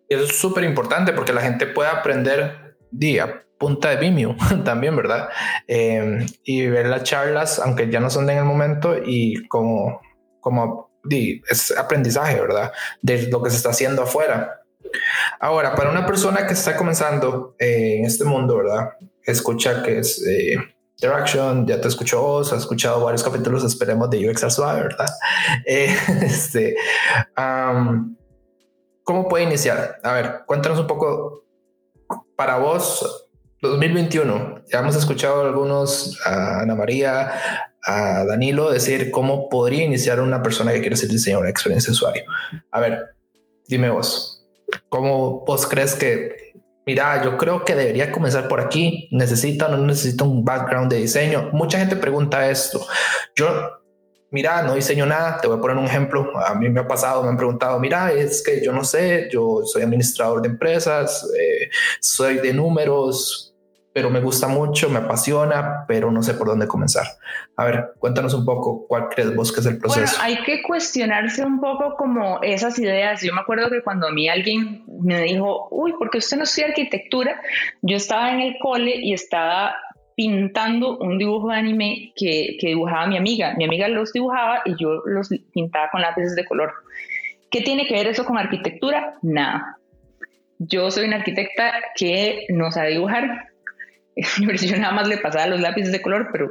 [0.09, 2.64] Eso es súper importante porque la gente puede aprender
[2.99, 5.29] día punta de Vimeo también, ¿verdad?
[5.67, 10.01] Em, y ver las charlas, aunque ya no son de en el momento, y como,
[10.41, 10.91] como
[11.49, 12.73] es aprendizaje, ¿verdad?
[13.03, 14.61] De lo que se está haciendo afuera.
[15.41, 18.91] Ahora, para una persona que está comenzando eh, en este mundo, ¿verdad?
[19.23, 20.57] Escucha que es eh,
[20.97, 25.07] Interaction, ya te escuchó vos, has escuchado varios capítulos, esperemos, de UX Suave, ¿verdad?
[25.67, 26.77] Eh, este,
[29.03, 29.99] ¿Cómo puede iniciar?
[30.03, 31.44] A ver, cuéntanos un poco
[32.37, 33.29] para vos,
[33.61, 34.63] 2021.
[34.71, 37.33] Ya hemos escuchado algunos, a Ana María,
[37.83, 41.93] a Danilo, decir cómo podría iniciar una persona que quiere ser diseñadora de experiencia de
[41.93, 42.25] usuario.
[42.71, 43.15] A ver,
[43.69, 44.47] dime vos,
[44.89, 46.55] ¿cómo vos crees que,
[46.87, 49.09] mira, yo creo que debería comenzar por aquí?
[49.13, 51.51] ¿Necesita o no necesita un background de diseño?
[51.53, 52.87] Mucha gente pregunta esto.
[53.37, 53.84] Yo
[54.35, 57.23] mira, no diseño nada, te voy a poner un ejemplo, a mí me ha pasado,
[57.23, 61.71] me han preguntado, mira, es que yo no sé, yo soy administrador de empresas, eh,
[62.01, 63.55] soy de números,
[63.93, 67.07] pero me gusta mucho, me apasiona, pero no sé por dónde comenzar.
[67.57, 70.17] A ver, cuéntanos un poco cuál crees vos que es el proceso.
[70.19, 73.23] Bueno, hay que cuestionarse un poco como esas ideas.
[73.23, 76.43] Yo me acuerdo que cuando a mí alguien me dijo, uy, ¿por qué usted no
[76.43, 77.41] estudia arquitectura?
[77.83, 79.77] Yo estaba en el cole y estaba
[80.17, 83.55] pintando un dibujo de anime que, que, dibujaba mi amiga.
[83.57, 86.73] Mi amiga los dibujaba y yo los pintaba con lápices de color.
[87.51, 89.15] ¿Qué tiene que ver eso con arquitectura?
[89.23, 89.79] Nada.
[90.59, 93.49] Yo soy una arquitecta que no sabe dibujar.
[94.17, 96.49] Yo nada más le pasaba los lápices de color, pero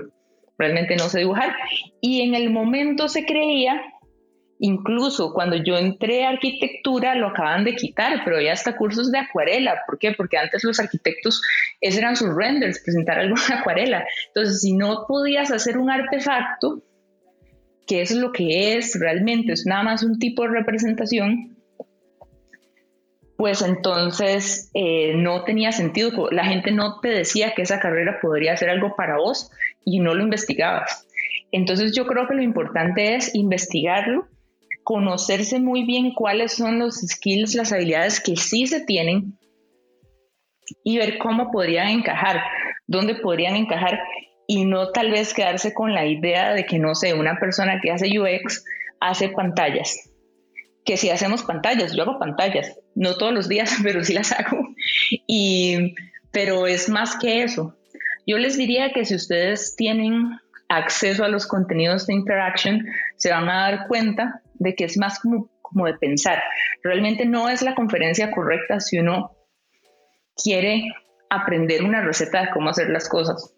[0.57, 1.55] realmente no sé dibujar.
[2.01, 3.81] Y en el momento se creía
[4.59, 9.17] Incluso cuando yo entré a arquitectura lo acaban de quitar, pero ya hasta cursos de
[9.17, 9.81] acuarela.
[9.85, 10.13] ¿Por qué?
[10.13, 11.41] Porque antes los arquitectos,
[11.81, 14.05] esos eran sus renders, presentar algo en acuarela.
[14.27, 16.83] Entonces, si no podías hacer un artefacto,
[17.87, 21.57] que es lo que es realmente, es nada más un tipo de representación,
[23.35, 26.29] pues entonces eh, no tenía sentido.
[26.31, 29.51] La gente no te decía que esa carrera podría ser algo para vos
[29.83, 31.07] y no lo investigabas.
[31.51, 34.27] Entonces yo creo que lo importante es investigarlo
[34.83, 39.37] conocerse muy bien cuáles son los skills, las habilidades que sí se tienen
[40.83, 42.41] y ver cómo podrían encajar,
[42.87, 43.99] dónde podrían encajar
[44.47, 47.91] y no tal vez quedarse con la idea de que, no sé, una persona que
[47.91, 48.63] hace UX
[48.99, 50.09] hace pantallas.
[50.85, 54.67] Que si hacemos pantallas, yo hago pantallas, no todos los días, pero sí las hago.
[55.27, 55.95] Y,
[56.31, 57.75] pero es más que eso.
[58.27, 63.49] Yo les diría que si ustedes tienen acceso a los contenidos de interaction, se van
[63.49, 66.41] a dar cuenta de que es más como, como de pensar.
[66.83, 69.31] Realmente no es la conferencia correcta si uno
[70.35, 70.93] quiere
[71.29, 73.55] aprender una receta de cómo hacer las cosas,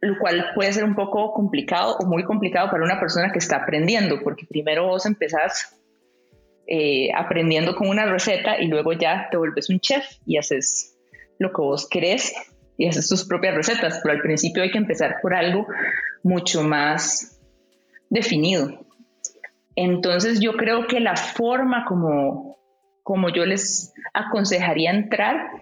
[0.00, 3.56] lo cual puede ser un poco complicado o muy complicado para una persona que está
[3.56, 5.76] aprendiendo, porque primero vos empezás
[6.66, 10.96] eh, aprendiendo con una receta y luego ya te vuelves un chef y haces
[11.38, 12.32] lo que vos querés
[12.78, 15.66] y haces tus propias recetas, pero al principio hay que empezar por algo
[16.22, 17.38] mucho más
[18.08, 18.86] definido.
[19.82, 22.58] Entonces yo creo que la forma como,
[23.02, 25.52] como yo les aconsejaría entrar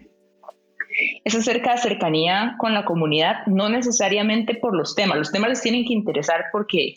[1.24, 5.18] es acerca de cercanía con la comunidad, no necesariamente por los temas.
[5.18, 6.96] Los temas les tienen que interesar porque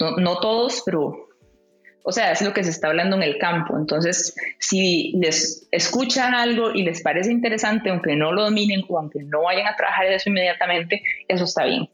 [0.00, 1.28] no, no todos, pero
[2.02, 3.76] o sea, es lo que se está hablando en el campo.
[3.76, 9.22] Entonces, si les escuchan algo y les parece interesante, aunque no lo dominen o aunque
[9.22, 11.88] no vayan a trabajar eso inmediatamente, eso está bien.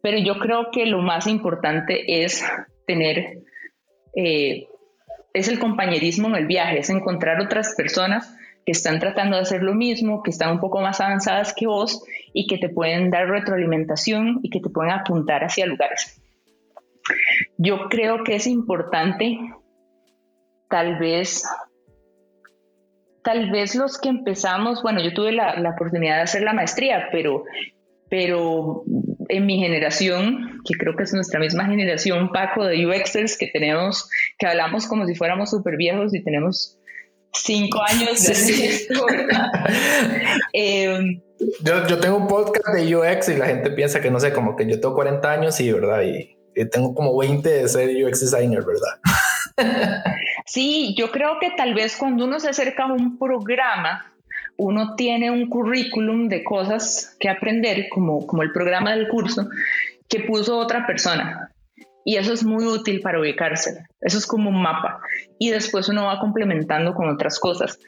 [0.00, 2.42] Pero yo creo que lo más importante es
[2.86, 3.42] tener,
[4.14, 4.68] eh,
[5.34, 9.62] es el compañerismo en el viaje, es encontrar otras personas que están tratando de hacer
[9.62, 13.28] lo mismo, que están un poco más avanzadas que vos y que te pueden dar
[13.28, 16.20] retroalimentación y que te pueden apuntar hacia lugares.
[17.56, 19.38] Yo creo que es importante,
[20.68, 21.44] tal vez,
[23.22, 27.08] tal vez los que empezamos, bueno, yo tuve la, la oportunidad de hacer la maestría,
[27.12, 27.44] pero,
[28.08, 28.84] pero
[29.28, 34.08] en mi generación, que creo que es nuestra misma generación, Paco, de UXers, que tenemos,
[34.38, 36.78] que hablamos como si fuéramos súper viejos y tenemos
[37.32, 39.06] cinco años de esto,
[40.52, 41.20] em,
[41.62, 44.56] yo, yo, tengo un podcast de UX y la gente piensa que no sé, como
[44.56, 46.34] que yo tengo 40 años y verdad, y,
[46.70, 50.04] tengo como 20 de ser UX designer, ¿verdad?
[50.46, 54.15] sí, yo creo que tal vez cuando uno se acerca a un programa,
[54.58, 59.48] uno tiene un currículum de cosas que aprender, como, como el programa del curso,
[60.08, 61.52] que puso otra persona.
[62.04, 63.84] Y eso es muy útil para ubicarse.
[64.00, 65.00] Eso es como un mapa.
[65.38, 67.78] Y después uno va complementando con otras cosas.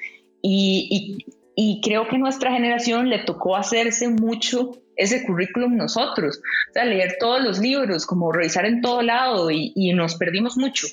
[0.42, 1.24] Y,
[1.56, 6.40] y, creo que nuestra generación le tocó hacerse mucho ese currículum nosotros.
[6.70, 10.56] O sea, leer todos los libros, como revisar en todo lado y, y nos perdimos
[10.56, 10.88] mucho.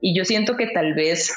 [0.00, 1.32] Y yo siento que tal vez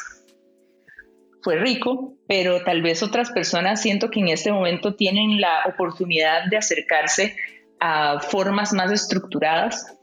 [1.44, 6.46] fue rico, pero tal vez otras personas siento que en este momento tienen la oportunidad
[6.50, 7.36] de acercarse
[7.80, 9.98] a formas más estructuradas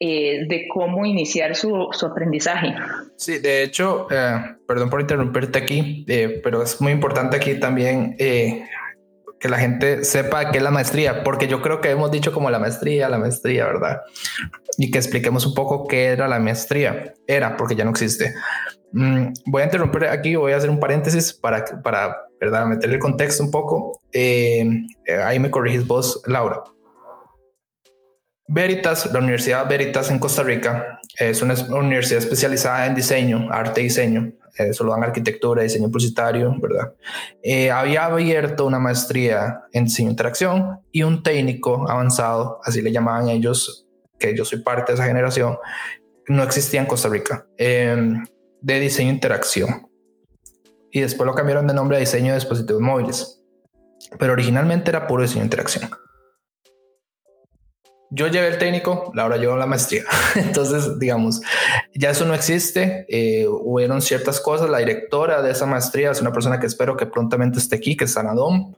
[0.00, 2.74] eh, de cómo iniciar su, su, aprendizaje.
[3.16, 8.16] Sí, de hecho, eh, perdón por interrumpirte aquí, eh, pero es muy importante aquí también
[8.18, 12.50] que la gente sepa qué es la maestría, porque yo creo que hemos dicho como
[12.50, 14.02] la maestría, la maestría, ¿verdad?
[14.78, 17.14] Y que expliquemos un poco qué era la maestría.
[17.26, 18.34] Era, porque ya no existe.
[18.92, 22.66] Mm, voy a interrumpir aquí, voy a hacer un paréntesis para, para ¿verdad?
[22.66, 24.00] meter el contexto un poco.
[24.12, 26.62] ahí me corrigís vos, Laura.
[28.48, 33.84] Veritas, la Universidad Veritas en Costa Rica, es una universidad especializada en diseño, arte y
[33.84, 34.32] diseño.
[34.58, 36.92] Eh, solo dan arquitectura, diseño publicitario, ¿verdad?
[37.42, 42.92] Eh, había abierto una maestría en diseño e interacción y un técnico avanzado, así le
[42.92, 43.86] llamaban ellos,
[44.18, 45.56] que yo soy parte de esa generación,
[46.28, 48.22] no existía en Costa Rica, em,
[48.62, 49.88] de diseño e interacción.
[50.90, 53.42] Y después lo cambiaron de nombre a diseño de dispositivos móviles.
[54.18, 55.90] Pero originalmente era puro diseño e interacción
[58.14, 60.04] yo llevé el técnico, Laura llevó la maestría.
[60.36, 61.40] Entonces, digamos,
[61.94, 63.06] ya eso no existe.
[63.08, 64.68] Eh, hubieron ciertas cosas.
[64.68, 68.04] La directora de esa maestría es una persona que espero que prontamente esté aquí, que
[68.04, 68.74] es Ana Dom.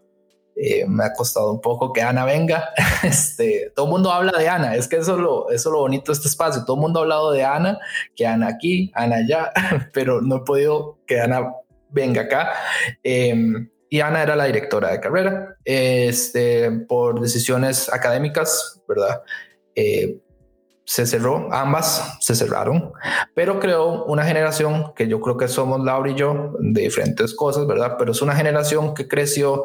[0.57, 2.71] Eh, me ha costado un poco que Ana venga.
[3.03, 4.77] Este, todo el mundo habla de Ana.
[4.77, 6.65] Es que eso es lo, eso lo bonito de este espacio.
[6.65, 7.79] Todo el mundo ha hablado de Ana,
[8.17, 9.53] que Ana aquí, Ana allá,
[9.93, 11.53] pero no he podido que Ana
[11.91, 12.53] venga acá.
[13.03, 13.35] Eh,
[13.91, 15.57] y Ana era la directora de carrera.
[15.65, 19.23] Este, por decisiones académicas, ¿verdad?
[19.75, 20.19] Eh,
[20.87, 22.93] se cerró, ambas se cerraron,
[23.35, 27.67] pero creó una generación que yo creo que somos Laura y yo de diferentes cosas,
[27.67, 27.97] ¿verdad?
[27.99, 29.65] Pero es una generación que creció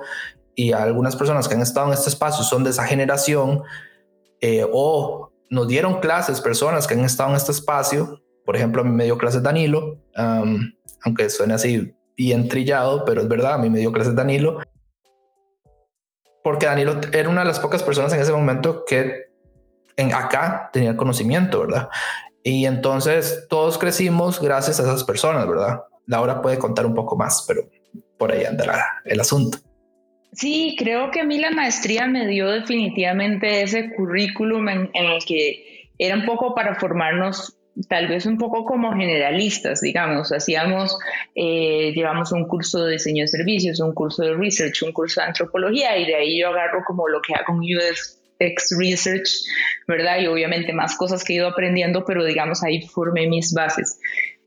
[0.60, 3.64] y algunas personas que han estado en este espacio son de esa generación
[4.42, 8.22] eh, o nos dieron clases personas que han estado en este espacio.
[8.46, 10.02] Por ejemplo, a mí me dio clases Danilo,
[11.06, 14.60] aunque suene así bien trillado, pero es verdad, a mí me dio clases Danilo.
[16.44, 19.30] Porque Danilo era una de las pocas personas en ese momento que
[19.96, 21.88] en acá tenía conocimiento, ¿verdad?
[22.44, 25.84] Y entonces todos crecimos gracias a esas personas, ¿verdad?
[26.06, 27.62] Laura puede contar un poco más, pero
[28.18, 29.60] por ahí andará el asunto.
[30.32, 35.90] Sí, creo que a mí la maestría me dio definitivamente ese currículum en, el que
[35.98, 37.56] era un poco para formarnos
[37.88, 40.98] tal vez un poco como generalistas, digamos, hacíamos,
[41.34, 45.28] eh, llevamos un curso de diseño de servicios, un curso de research, un curso de
[45.28, 49.30] antropología y de ahí yo agarro como lo que hago en UX Research,
[49.88, 50.20] ¿verdad?
[50.20, 54.00] Y obviamente más cosas que he ido aprendiendo, pero digamos ahí formé mis bases.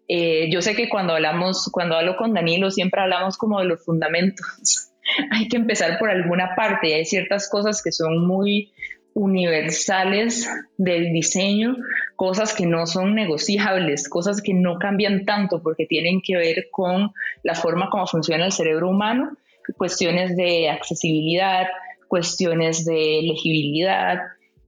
[0.09, 3.85] Eh, yo sé que cuando hablamos, cuando hablo con Danilo, siempre hablamos como de los
[3.85, 4.92] fundamentos.
[5.31, 8.73] Hay que empezar por alguna parte hay ciertas cosas que son muy
[9.15, 11.77] universales del diseño,
[12.17, 17.13] cosas que no son negociables, cosas que no cambian tanto porque tienen que ver con
[17.43, 19.37] la forma como funciona el cerebro humano,
[19.77, 21.67] cuestiones de accesibilidad,
[22.09, 24.19] cuestiones de legibilidad,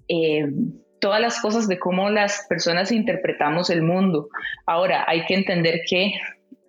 [0.09, 0.47] eh,
[0.99, 4.29] todas las cosas de cómo las personas interpretamos el mundo.
[4.67, 6.15] Ahora, hay que entender que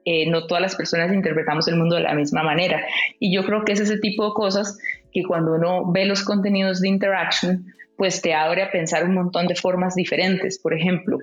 [0.06, 2.82] eh, no todas las personas interpretamos el mundo de la misma manera.
[3.20, 4.78] Y yo creo que es ese tipo de cosas
[5.12, 7.66] que cuando uno ve los contenidos de interaction,
[7.98, 10.60] pues te abre a pensar un montón de formas diferentes.
[10.60, 11.20] Por ejemplo,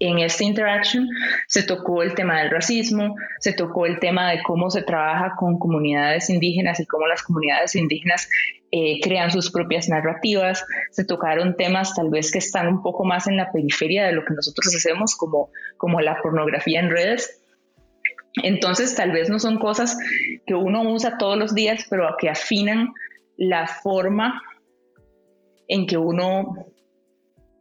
[0.00, 1.08] en esta interaction
[1.46, 5.58] se tocó el tema del racismo, se tocó el tema de cómo se trabaja con
[5.58, 8.28] comunidades indígenas y cómo las comunidades indígenas
[8.70, 13.26] eh, crean sus propias narrativas, se tocaron temas tal vez que están un poco más
[13.26, 17.37] en la periferia de lo que nosotros hacemos, como, como la pornografía en redes.
[18.42, 19.98] Entonces, tal vez no son cosas
[20.46, 22.92] que uno usa todos los días, pero que afinan
[23.36, 24.42] la forma
[25.68, 26.66] en que uno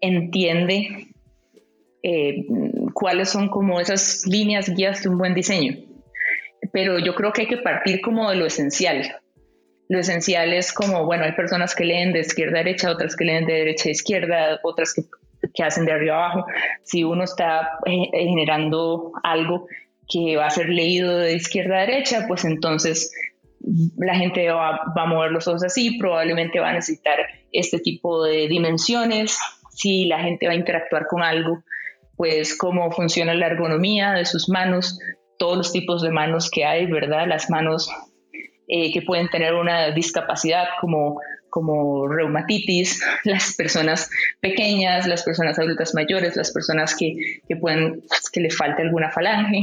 [0.01, 1.07] entiende
[2.03, 2.45] eh,
[2.93, 5.75] cuáles son como esas líneas guías de un buen diseño.
[6.71, 9.19] Pero yo creo que hay que partir como de lo esencial.
[9.89, 13.25] Lo esencial es como, bueno, hay personas que leen de izquierda a derecha, otras que
[13.25, 15.03] leen de derecha a izquierda, otras que,
[15.53, 16.45] que hacen de arriba a abajo.
[16.83, 19.67] Si uno está eh, generando algo
[20.09, 23.11] que va a ser leído de izquierda a derecha, pues entonces
[23.97, 27.19] la gente va, a mover los ojos así, probablemente va a necesitar
[27.51, 29.37] este tipo de dimensiones.
[29.71, 31.63] Si la gente va a interactuar con algo,
[32.15, 34.99] pues cómo funciona la ergonomía de sus manos,
[35.37, 37.27] todos los tipos de manos que hay, ¿verdad?
[37.27, 37.89] Las manos
[38.67, 45.93] eh, que pueden tener una discapacidad como, como reumatitis, las personas pequeñas, las personas adultas
[45.93, 48.01] mayores, las personas que, que pueden,
[48.31, 49.61] que le falte alguna falange,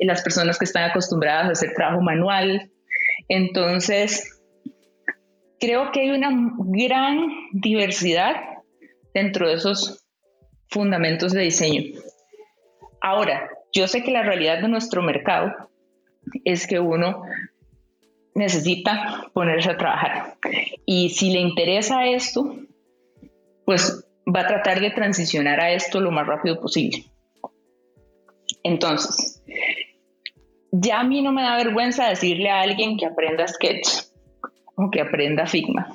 [0.00, 2.70] las personas que están acostumbradas a hacer trabajo manual.
[3.28, 4.40] Entonces,
[5.58, 8.36] creo que hay una gran diversidad
[9.14, 10.06] dentro de esos
[10.68, 11.82] fundamentos de diseño.
[13.00, 15.52] Ahora, yo sé que la realidad de nuestro mercado
[16.44, 17.22] es que uno
[18.34, 20.36] necesita ponerse a trabajar.
[20.84, 22.56] Y si le interesa esto,
[23.64, 27.04] pues va a tratar de transicionar a esto lo más rápido posible.
[28.62, 29.35] Entonces,
[30.72, 33.88] ya a mí no me da vergüenza decirle a alguien que aprenda Sketch
[34.74, 35.94] o que aprenda Figma.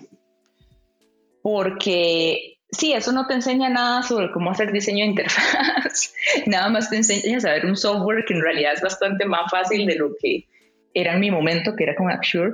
[1.44, 6.14] Porque sí, eso no te enseña nada sobre cómo hacer diseño de interfaz.
[6.48, 9.86] nada más te enseña a saber un software que en realidad es bastante más fácil
[9.86, 10.46] de lo que
[10.94, 12.54] era en mi momento, que era con Axure,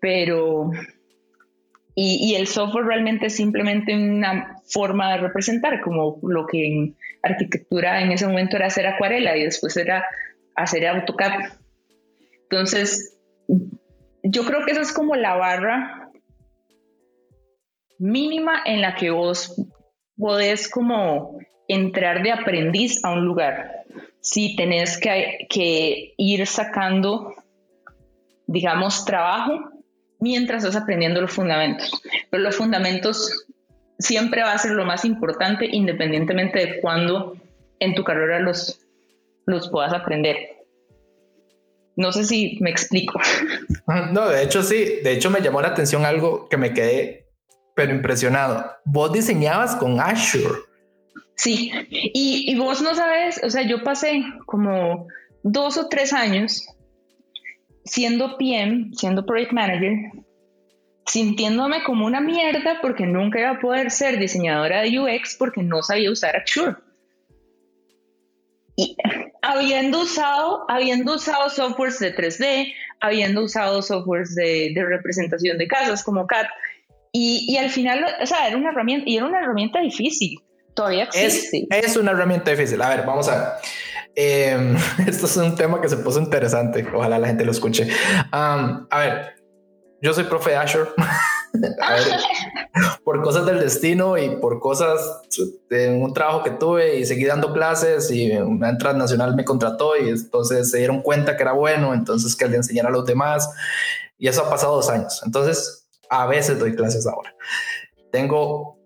[0.00, 0.70] pero...
[2.02, 8.00] Y, el software realmente es simplemente una forma de representar, como lo que en arquitectura
[8.00, 10.06] en ese momento era hacer acuarela y después era
[10.54, 11.52] hacer AutoCAD.
[12.42, 13.18] Entonces,
[14.22, 16.10] yo creo que esa es como la barra
[17.98, 19.54] mínima en la que vos
[20.16, 21.38] podés como
[21.68, 23.84] entrar de aprendiz a un lugar.
[24.20, 27.34] Si tenés que, ir sacando
[28.46, 29.70] digamos, trabajo
[30.18, 32.02] mientras estás aprendiendo los fundamentos.
[32.30, 33.46] Pero los fundamentos
[33.98, 37.36] siempre va a ser lo más importante independientemente de cuándo
[37.78, 38.80] en tu carrera los,
[39.56, 40.36] los puedas aprender.
[41.96, 43.20] No sé si me explico.
[44.12, 47.26] No, de hecho sí, de hecho me llamó la atención algo que me quedé
[47.74, 48.70] pero impresionado.
[48.84, 50.60] Vos diseñabas con Azure.
[51.34, 55.08] Sí, y, y vos no sabes, o sea, yo pasé como
[55.42, 56.66] dos o tres años
[57.84, 59.96] siendo PM, siendo Project Manager,
[61.06, 65.82] sintiéndome como una mierda porque nunca iba a poder ser diseñadora de UX porque no
[65.82, 66.76] sabía usar Axure.
[68.76, 68.96] Y
[69.42, 76.26] habiendo usado, habiendo usado softwares de 3D, habiendo usado softwares de, representación de casas como
[76.26, 76.46] CAD,
[77.12, 80.38] y, al final, o sea, era una herramienta, y era una herramienta difícil.
[80.74, 81.66] Todavía existe.
[81.68, 82.80] Es, es una herramienta difícil.
[82.80, 83.48] A ver, vamos a ver.
[84.14, 84.76] Eh,
[85.08, 86.86] esto es un tema que se puso interesante.
[86.94, 87.88] Ojalá la gente lo escuche.
[88.30, 89.34] a ver,
[90.00, 90.90] yo soy profe de Azure.
[93.04, 95.22] por cosas del destino y por cosas
[95.68, 100.08] de un trabajo que tuve y seguí dando clases y una transnacional me contrató y
[100.08, 103.50] entonces se dieron cuenta que era bueno, entonces que le enseñara a los demás
[104.18, 105.22] y eso ha pasado dos años.
[105.24, 107.34] Entonces a veces doy clases ahora.
[108.10, 108.78] Tengo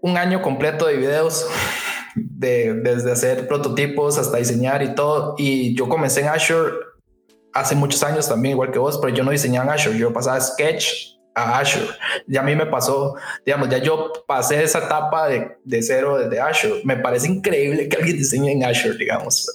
[0.00, 1.46] un año completo de videos
[2.14, 5.34] de, desde hacer prototipos hasta diseñar y todo.
[5.38, 6.72] Y yo comencé en Azure
[7.52, 10.40] hace muchos años también, igual que vos, pero yo no diseñaba en Azure, yo pasaba
[10.40, 11.86] Sketch a Azure.
[12.26, 13.14] Ya a mí me pasó,
[13.44, 16.80] digamos, ya yo pasé esa etapa de, de cero desde Azure.
[16.82, 19.46] Me parece increíble que alguien diseñe en Azure, digamos,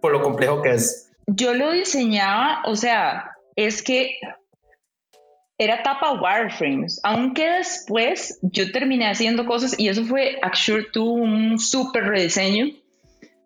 [0.00, 1.12] por lo complejo que es.
[1.26, 4.18] Yo lo diseñaba, o sea, es que
[5.60, 11.58] era tapa wireframes, aunque después yo terminé haciendo cosas y eso fue, Axure tuvo un
[11.58, 12.68] súper rediseño,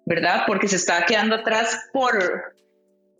[0.07, 0.45] ¿verdad?
[0.47, 2.55] Porque se estaba quedando atrás por,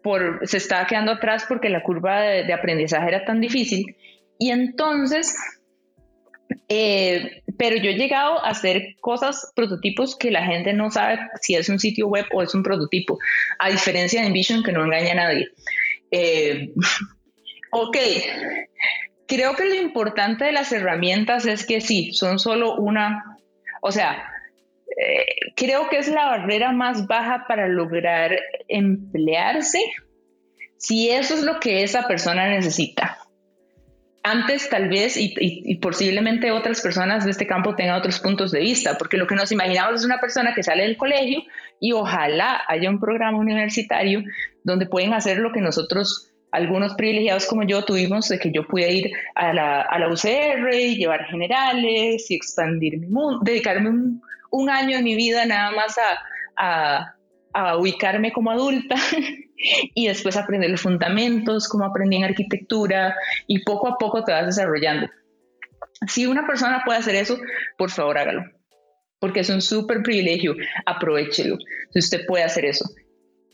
[0.01, 3.97] por, se estaba quedando atrás porque la curva de, aprendizaje era tan difícil.
[4.39, 5.35] Y entonces,
[6.69, 11.55] eh, pero yo he llegado a hacer cosas, prototipos que la gente no sabe si
[11.55, 13.19] es un sitio web o es un prototipo,
[13.59, 15.49] a diferencia de Envision que no engaña a nadie.
[16.11, 16.73] Eh,
[17.77, 17.97] Ok,
[19.27, 23.37] creo que lo importante de las herramientas es que sí, son solo una,
[23.83, 24.31] o sea,
[24.97, 25.27] eh,
[25.57, 29.81] creo que es la barrera más baja para lograr emplearse
[30.79, 33.19] si eso es lo que esa persona necesita.
[34.27, 38.97] Antes tal vez y, posiblemente otras personas de este campo tengan otros puntos de vista,
[38.97, 41.43] porque lo que nos imaginamos es una persona que sale del colegio
[41.79, 44.23] y ojalá haya un programa universitario
[44.63, 48.91] donde pueden hacer lo que nosotros algunos privilegiados como yo tuvimos de que yo pude
[48.91, 53.91] ir a la, UCR y llevar generales y expandir mi mundo, dedicarme
[54.51, 55.97] un, año de mi vida nada más
[56.57, 57.15] a,
[57.77, 58.97] ubicarme como adulta
[59.95, 64.47] y después aprender los fundamentos, como aprendí en arquitectura y poco a poco te vas
[64.47, 65.09] desarrollando.
[66.07, 67.39] Si una persona puede hacer eso,
[67.79, 68.45] por favor hágalo,
[69.21, 70.55] porque es un súper privilegio,
[70.87, 71.59] aprovechelo.
[71.91, 72.85] Si usted puede hacer eso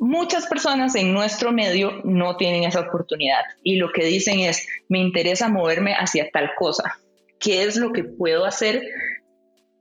[0.01, 4.99] muchas personas en nuestro medio no tienen esa oportunidad y lo que dicen es, me
[4.99, 6.99] interesa moverme hacia tal cosa.
[7.39, 8.83] ¿Qué es lo que puedo hacer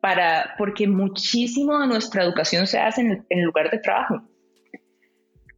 [0.01, 4.21] para, porque muchísimo de nuestra educación se hace en el, lugar de trabajo.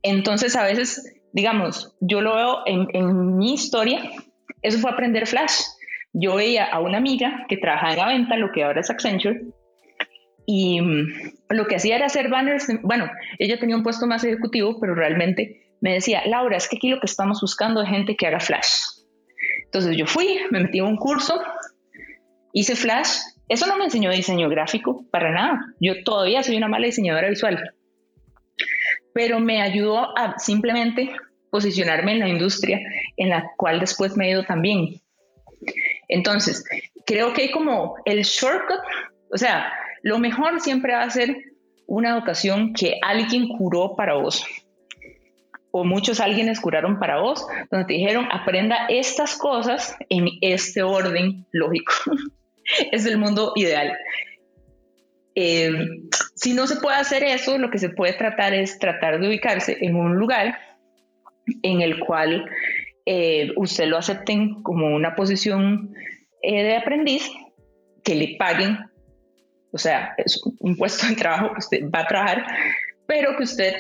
[0.04, 4.02] Entonces, a veces digamos, yo lo veo en, en mi historia,
[4.62, 5.62] eso fue aprender Flash.
[6.14, 9.46] Yo veía a una amiga que trabajaba en la venta, lo que ahora es Accenture,
[10.46, 11.08] y mm,
[11.50, 12.68] lo que hacía era hacer banners.
[12.82, 16.90] Bueno, ella tenía un puesto más ejecutivo, pero realmente me decía, Laura, es que aquí
[16.90, 19.02] lo que estamos buscando es gente que haga Flash.
[19.66, 21.42] Entonces yo fui, me metí a un curso,
[22.54, 23.20] hice Flash.
[23.52, 25.60] Eso no me enseñó diseño gráfico para nada.
[25.82, 27.74] Yo todavía soy una mala diseñadora visual,
[29.14, 31.12] pero me ayudó a simplemente
[31.50, 32.80] posicionarme en la industria
[33.18, 35.02] en la cual después me he ido también.
[36.08, 36.64] Entonces,
[37.06, 38.80] creo que hay como el shortcut,
[39.34, 39.70] o sea,
[40.02, 41.36] lo mejor siempre va a ser
[41.88, 44.46] una educación que alguien curó para vos
[45.72, 51.46] o muchos alguienes curaron para vos, donde te dijeron aprenda estas cosas en este orden
[51.52, 51.92] lógico.
[52.92, 53.98] es el mundo ideal.
[55.36, 55.72] Eh,
[56.36, 59.78] si no se puede hacer eso, lo que se puede tratar es tratar de ubicarse
[59.82, 60.58] en un lugar
[61.64, 62.50] en el cual
[63.06, 65.94] eh, usted lo acepten como una posición
[66.42, 67.30] eh, de aprendiz,
[68.04, 68.80] que le paguen,
[69.72, 72.46] o sea, es un puesto de trabajo que usted va a trabajar,
[73.08, 73.74] pero que usted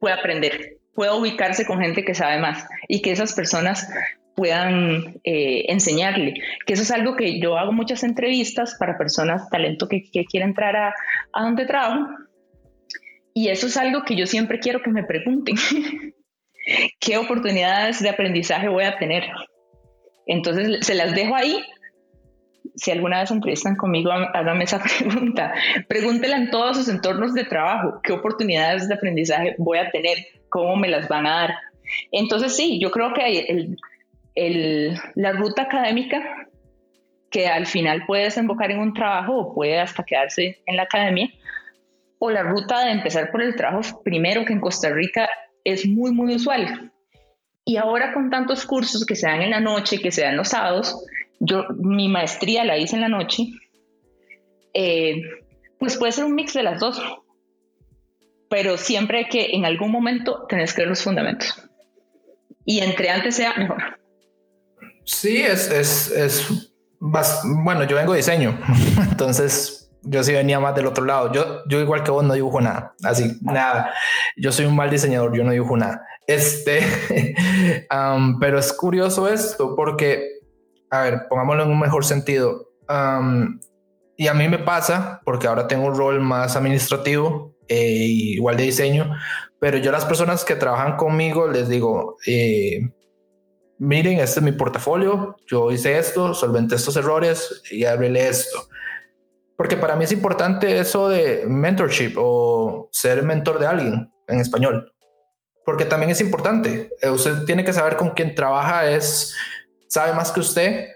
[0.00, 3.88] pueda aprender, pueda ubicarse con gente que sabe más y que esas personas
[4.34, 6.34] puedan enseñarle,
[6.66, 10.50] que eso es algo que yo hago muchas entrevistas para personas, talento que, que quieren
[10.50, 10.94] entrar a,
[11.32, 12.08] a donde trabajo,
[13.34, 15.56] y eso es algo que yo siempre quiero que me pregunten.
[17.00, 19.24] ¿Qué oportunidades de aprendizaje voy a tener?
[20.26, 21.62] Entonces, se las dejo ahí.
[22.76, 25.52] Si alguna vez entrevistan conmigo, háganme esa pregunta.
[25.88, 28.00] Pregúntela en todos sus entornos de trabajo.
[28.04, 30.16] ¿Qué oportunidades de aprendizaje voy a tener?
[30.48, 31.54] ¿Cómo me las van a dar?
[32.12, 33.76] Entonces, sí, yo creo que el,
[34.34, 36.48] la ruta académica,
[37.30, 41.30] que al final puede desembocar en un trabajo o puede hasta quedarse en la academia,
[42.18, 45.28] o la ruta de empezar por el trabajo primero, que en Costa Rica
[45.64, 46.92] es muy, muy usual.
[47.64, 50.48] Y ahora con tantos cursos que se dan en la noche, que se dan los
[50.48, 51.04] sábados,
[51.40, 53.44] yo mi maestría la hice en la noche,
[54.74, 55.22] eh,
[55.78, 57.02] pues puede ser un mix de las dos.
[58.48, 61.68] Pero siempre que en algún momento tenés que ver los fundamentos.
[62.64, 63.98] Y entre antes sea mejor.
[65.04, 68.58] Sí, es, es, es más, bueno, yo vengo de diseño,
[69.10, 71.32] entonces yo sí venía más del otro lado.
[71.32, 73.92] Yo, yo igual que vos no dibujo nada, así, nada.
[74.36, 76.06] Yo soy un mal diseñador, yo no dibujo nada.
[76.26, 76.80] Este,
[78.40, 80.40] pero es curioso esto porque,
[80.90, 82.70] a ver, pongámoslo en un mejor sentido.
[84.16, 88.64] y a mí me pasa, porque ahora tengo un rol más administrativo, eh, igual de
[88.64, 89.16] diseño,
[89.58, 92.90] pero yo las personas que trabajan conmigo les digo, eh,
[93.78, 98.68] miren, este es mi portafolio, yo hice esto, solventé estos errores y ábrele esto.
[99.56, 104.92] Porque para mí es importante eso de mentorship o ser mentor de alguien en español.
[105.64, 106.90] Porque también es importante.
[107.00, 109.34] Eh, usted tiene que saber con quién trabaja, es,
[109.88, 110.88] sabe más que usted,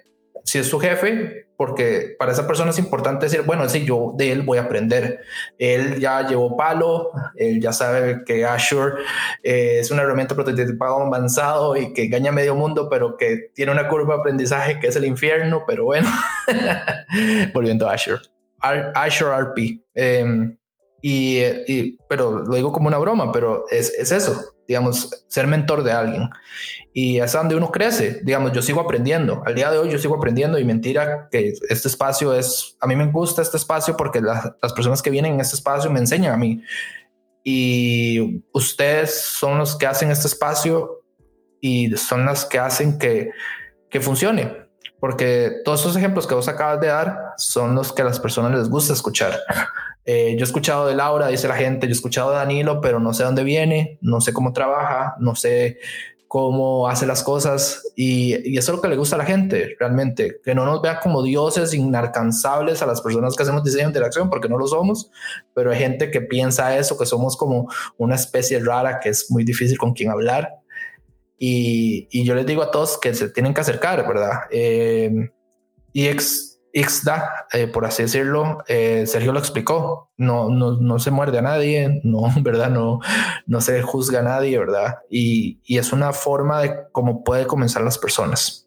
[0.45, 4.31] si es su jefe, porque para esa persona es importante decir, bueno, si yo de
[4.31, 5.23] él voy a aprender.
[5.59, 9.03] Él ya llevó palo, él ya sabe que Azure
[9.43, 13.89] eh, es una herramienta prototipado avanzado y que engaña medio mundo, pero que tiene una
[13.89, 16.09] curva de aprendizaje que es el infierno, pero bueno,
[17.53, 18.23] volviendo a Azure.
[18.61, 19.83] Azure RP.
[19.95, 20.57] Em,
[21.03, 25.91] y, pero lo digo como una broma, pero es, es, eso, digamos, ser mentor de
[25.91, 26.31] alguien.
[27.01, 29.41] Y es donde uno crece, digamos, yo sigo aprendiendo.
[29.47, 32.97] Al día de hoy yo sigo aprendiendo y mentira que este espacio es, a mí
[32.97, 36.37] me gusta este espacio porque las personas que vienen en este espacio me enseñan a
[36.37, 36.61] mí.
[37.45, 41.05] Y ustedes son los que hacen este espacio
[41.61, 43.31] y son las que hacen que,
[43.89, 44.67] que funcione
[44.99, 48.59] porque todos esos ejemplos que vos acabas de dar son los que a las personas
[48.59, 49.39] les gusta escuchar.
[50.05, 52.99] Eh, yo he escuchado de Laura, dice la gente, yo he escuchado de Danilo, pero
[52.99, 55.79] no sé dónde viene, no sé cómo trabaja, no sé
[56.29, 59.77] cómo hace las cosas y, y, eso es lo que le gusta a la gente
[59.81, 63.91] realmente, que no nos vea como dioses inalcanzables a las personas que hacemos diseño de
[63.91, 65.11] interacción, porque no lo somos,
[65.55, 69.43] pero hay gente que piensa eso, que somos como una especie rara que es muy
[69.43, 70.59] difícil con quien hablar
[71.39, 74.41] y, yo les digo a todos que se tienen que acercar, ¿verdad?
[74.51, 75.31] Eh,
[75.93, 81.11] y ex, XDA, eh, por así decirlo, eh, Sergio lo explicó, no, no, no, se
[81.11, 82.71] muerde a nadie, no, ¿verdad?
[82.71, 83.01] No,
[83.47, 84.99] no se juzga a nadie, ¿verdad?
[85.11, 88.67] Y, y es una forma de cómo puede comenzar las personas.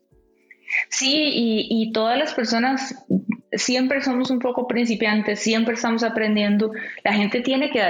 [0.89, 2.95] Sí, y, y, todas las personas
[3.51, 6.71] siempre somos un poco principiantes, siempre estamos aprendiendo.
[7.03, 7.81] La gente tiene que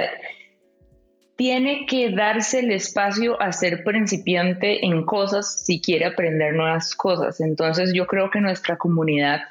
[1.42, 7.42] tiene que darse el espacio a ser principiante en cosas si quiere aprender nuevas cosas.
[7.42, 9.42] Entonces yo creo que nuestra comunidad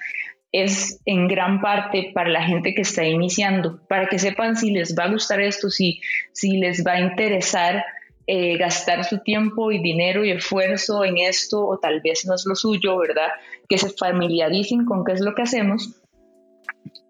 [0.53, 4.96] es en gran parte para la gente que está iniciando, para que sepan si les
[4.98, 6.01] va a gustar esto, si,
[6.32, 7.84] si les va a interesar
[8.26, 12.44] eh, gastar su tiempo y dinero y esfuerzo en esto o tal vez no es
[12.46, 13.28] lo suyo, ¿verdad?
[13.68, 16.01] Que se familiaricen con qué es lo que hacemos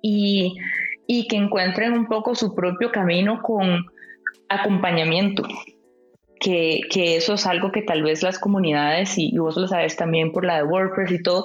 [0.02, 0.56] y,
[1.06, 3.86] y que encuentren un poco su propio camino con
[4.48, 5.42] acompañamiento.
[6.40, 10.32] Que, que, eso es algo que tal vez las comunidades, y, vos lo sabes también
[10.32, 11.44] por la de WordPress y todo,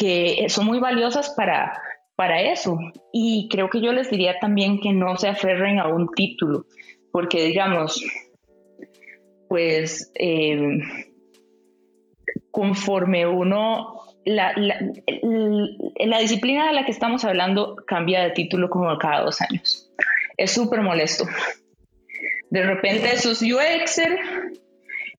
[0.00, 1.78] que son muy valiosas para,
[2.16, 2.78] para eso.
[3.12, 6.64] Y creo que yo les diría también que no se aferren a un título,
[7.12, 8.02] porque digamos,
[9.46, 10.78] pues eh,
[12.50, 19.20] conforme uno, la, la, disciplina de la que estamos hablando cambia de título como cada
[19.20, 19.92] dos años.
[20.38, 21.24] Es súper molesto.
[22.48, 24.18] De repente esos UXer,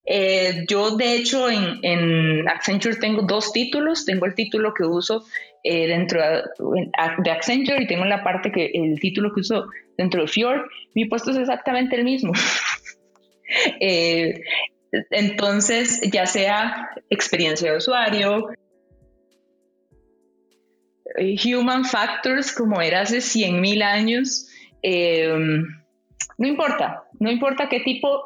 [0.05, 5.25] eh, yo de hecho en, en Accenture tengo dos títulos, tengo el título que uso
[5.63, 10.27] eh, dentro de, Accenture y tengo la parte que el título que uso dentro de
[10.27, 10.61] Fjord,
[10.95, 12.33] mi puesto es exactamente el mismo.
[13.81, 14.43] Eh,
[15.09, 18.47] entonces, ya sea experiencia de usuario,
[21.17, 24.47] human factors, como era hace 100 mil años,
[24.81, 28.23] no importa, no importa qué tipo,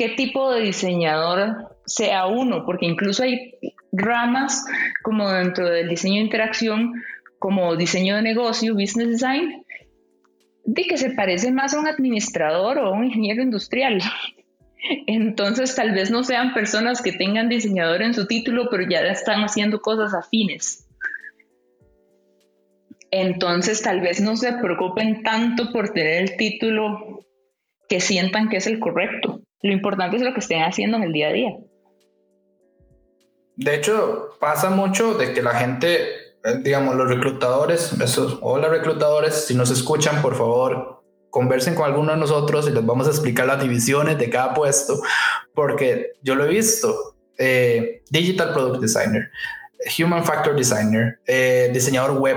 [0.00, 3.52] qué tipo de diseñador sea uno, porque incluso hay
[3.92, 4.64] ramas
[5.02, 6.94] como dentro del diseño de interacción,
[7.38, 9.62] como diseño de negocio, business design,
[10.64, 14.00] de que se parece más a un administrador o a un ingeniero industrial.
[15.06, 19.42] Entonces tal vez no sean personas que tengan diseñador en su título, pero ya están
[19.42, 20.88] haciendo cosas afines.
[23.10, 27.26] Entonces tal vez no se preocupen tanto por tener el título
[27.86, 29.42] que sientan que es el correcto.
[29.62, 31.56] Lo importante es lo que estén haciendo en el día a día.
[33.56, 36.02] De hecho, pasa mucho de que la gente,
[36.44, 42.12] eh, digamos, los reclutadores, esos, hola reclutadores, si nos escuchan, por favor, conversen con alguno
[42.12, 44.98] de nosotros y les vamos a explicar las divisiones de cada puesto,
[45.54, 47.16] porque yo lo he visto.
[47.36, 49.30] Eh, digital Product Designer,
[49.98, 52.36] Human Factor Designer, eh, diseñador web.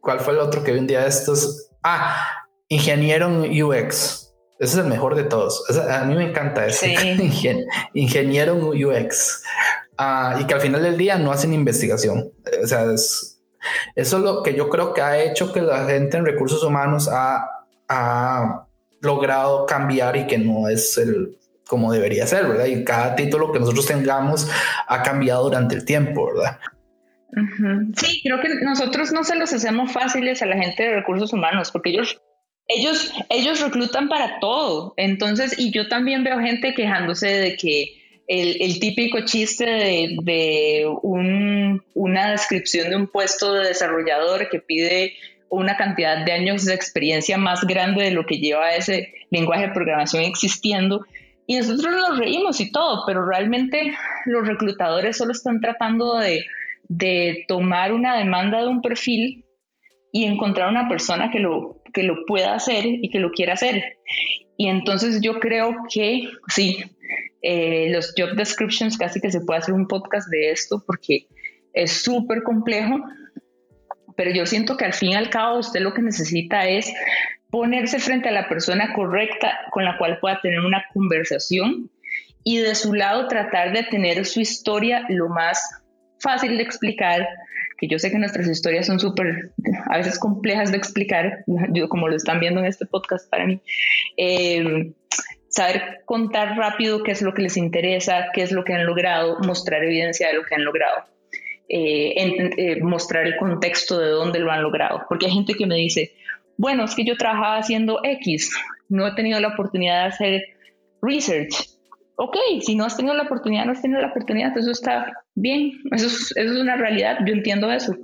[0.00, 1.70] ¿Cuál fue el otro que vi un día de estos?
[1.82, 4.27] Ah, ingeniero en UX.
[4.58, 5.64] Ese es el mejor de todos.
[5.88, 6.94] a mí me encanta ese
[7.94, 9.42] ingeniero UX.
[9.96, 12.32] Ah, y que al final del día no hacen investigación.
[12.62, 13.40] O sea, es,
[13.94, 17.08] eso es lo que yo creo que ha hecho que la gente en recursos humanos
[17.10, 17.48] ha,
[17.88, 18.66] ha
[19.00, 21.38] logrado cambiar y que no es el
[21.68, 22.64] como debería ser, ¿verdad?
[22.64, 24.50] Y cada título que nosotros tengamos
[24.88, 26.58] ha cambiado durante el tiempo, ¿verdad?
[27.94, 31.70] Sí, creo que nosotros no se los hacemos fáciles a la gente de recursos humanos,
[31.70, 32.22] porque ellos
[32.68, 34.94] ellos, ellos reclutan para todo.
[34.96, 37.94] Entonces, y yo también veo gente quejándose de que
[38.28, 40.86] el, típico chiste de,
[41.94, 45.14] una descripción de un puesto de desarrollador que pide
[45.48, 49.72] una cantidad de años de experiencia más grande de lo que lleva ese lenguaje de
[49.72, 51.06] programación existiendo.
[51.46, 53.94] Y nosotros nos reímos y todo, pero realmente
[54.26, 56.44] los reclutadores solo están tratando de,
[56.88, 59.46] de tomar una demanda de un perfil
[60.12, 63.98] y encontrar una persona que lo, que lo pueda hacer y que lo quiera hacer.
[64.56, 66.78] Y entonces yo creo que sí,
[67.42, 71.28] eh, los job descriptions casi que se puede hacer un podcast de esto porque
[71.72, 73.00] es súper complejo,
[74.16, 76.92] pero yo siento que al fin y al cabo usted lo que necesita es
[77.50, 81.90] ponerse frente a la persona correcta con la cual pueda tener una conversación
[82.44, 85.62] y de su lado tratar de tener su historia lo más
[86.20, 87.28] fácil de explicar,
[87.78, 89.52] que yo sé que nuestras historias son súper,
[89.88, 91.44] a veces complejas de explicar,
[91.88, 93.60] como lo están viendo en este podcast para mí.
[94.16, 94.92] Eh,
[95.48, 99.38] saber contar rápido qué es lo que les interesa, qué es lo que han logrado,
[99.40, 101.04] mostrar evidencia de lo que han logrado.
[101.68, 102.14] Eh,
[102.56, 105.04] eh, mostrar el contexto de dónde lo han logrado.
[105.08, 106.12] Porque hay gente que me dice,
[106.56, 108.58] bueno, es que yo trabajaba haciendo X,
[108.88, 110.42] no he tenido la oportunidad de hacer
[111.00, 111.78] research
[112.18, 115.80] ok, si no has tenido la oportunidad, no has tenido la oportunidad, eso está bien,
[115.92, 117.96] eso es, una realidad, yo entiendo eso.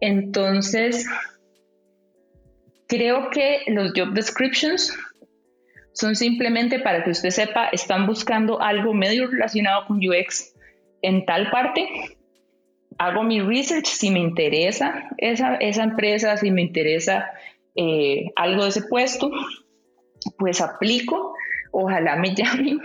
[0.00, 1.06] Entonces,
[2.86, 4.96] creo que los job descriptions
[5.92, 10.54] son simplemente para que usted sepa, están buscando algo medio relacionado con UX
[11.02, 11.88] en tal parte.
[12.98, 17.30] Hago mi research si me interesa esa, esa empresa, si me interesa
[17.74, 19.30] eh, algo de ese puesto,
[20.36, 21.34] pues aplico,
[21.70, 22.80] ojalá me llamen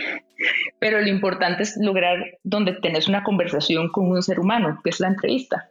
[0.80, 5.00] pero lo importante es lograr donde tenés una conversación con un ser humano, que es
[5.00, 5.70] la entrevista.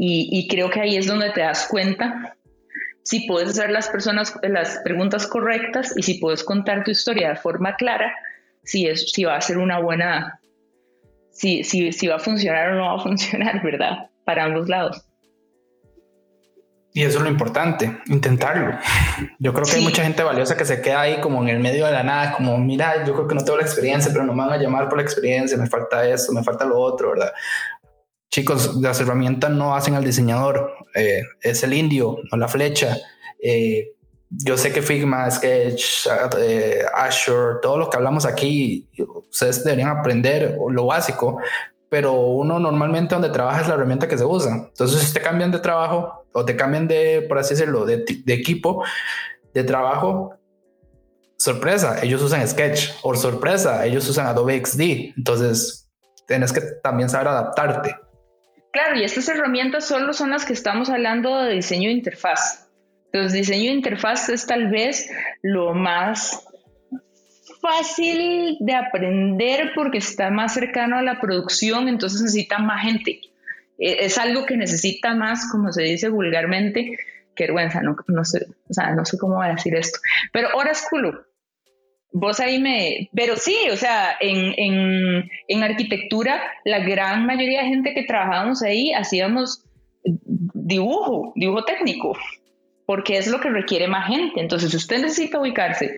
[0.00, 2.36] Y, creo que ahí es donde te das cuenta
[3.02, 7.36] si puedes hacer las personas las preguntas correctas y si puedes contar tu historia de
[7.36, 8.14] forma clara,
[8.62, 10.40] si, es, si va a ser una buena,
[11.32, 14.08] si, si, si va a funcionar o no va a funcionar, ¿verdad?
[14.24, 15.07] Para ambos lados.
[16.98, 18.76] Y eso es lo importante, intentarlo.
[19.38, 21.86] Yo creo que hay mucha gente valiosa que se queda ahí como en el medio
[21.86, 24.42] de la nada, como, mira, yo creo que no tengo la experiencia, pero no me
[24.44, 27.32] van a llamar por la experiencia, me falta eso, me falta lo otro, ¿verdad?
[28.32, 32.96] Chicos, las herramientas no hacen al diseñador, eh, es el indio, no la flecha.
[33.40, 33.92] Eh,
[34.30, 38.90] yo sé que Figma, Sketch, eh, Azure, todo lo que hablamos aquí,
[39.30, 41.38] ustedes deberían aprender lo básico,
[41.88, 44.68] pero uno normalmente donde trabaja es la herramienta que se usa.
[44.68, 48.84] Entonces, si te cambian de trabajo o te cambian de, por así decirlo, de, equipo
[49.54, 50.34] de trabajo,
[51.36, 55.16] sorpresa, ellos usan Sketch o sorpresa, ellos usan Adobe XD.
[55.16, 55.88] Entonces,
[56.26, 57.96] tienes que también saber adaptarte.
[58.72, 62.68] Claro, y estas herramientas solo son las que estamos hablando de diseño de interfaz.
[63.06, 65.10] Entonces, diseño de interfaz es tal vez
[65.42, 66.47] lo más
[67.60, 73.20] fácil de aprender porque está más cercano a la producción, entonces necesita más gente.
[73.78, 76.98] E, es algo que necesita más, como se dice vulgarmente,
[77.34, 79.98] que vergüenza, no, no, sé, o sea, no sé cómo voy a decir esto.
[80.32, 81.24] Pero Orasculo,
[82.12, 83.10] vos ahí me...
[83.14, 88.62] Pero sí, o sea, en, en, en arquitectura, la gran mayoría de gente que trabajábamos
[88.62, 89.64] ahí hacíamos
[90.02, 92.16] dibujo, dibujo técnico,
[92.86, 94.40] porque es lo que requiere más gente.
[94.40, 95.94] Entonces, si usted necesita ubicarse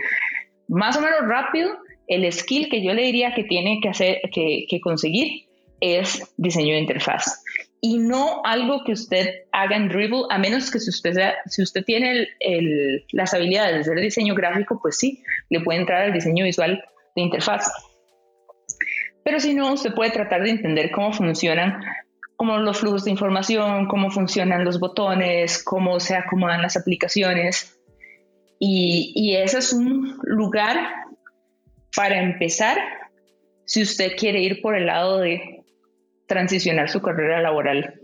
[0.71, 1.71] más o menos rápido,
[2.07, 5.47] el skill que yo le diría que tiene que hacer, que, conseguir
[5.81, 7.43] es diseño de interfaz
[7.81, 11.15] y no algo que usted haga en Dribble, a menos que si usted,
[11.47, 12.29] si usted tiene
[13.13, 16.83] las habilidades de hacer diseño gráfico, pues sí, le puede entrar al diseño visual
[17.17, 17.73] de interfaz.
[19.25, 21.83] Pero si no, usted puede tratar de entender cómo funcionan
[22.37, 27.80] como los flujos de información, cómo funcionan los botones, cómo se acomodan las aplicaciones.
[28.63, 30.77] Y, ese es un lugar
[31.97, 32.79] para empezar
[33.65, 35.65] si usted quiere ir por el lado de
[36.27, 37.99] transicionar su carrera laboral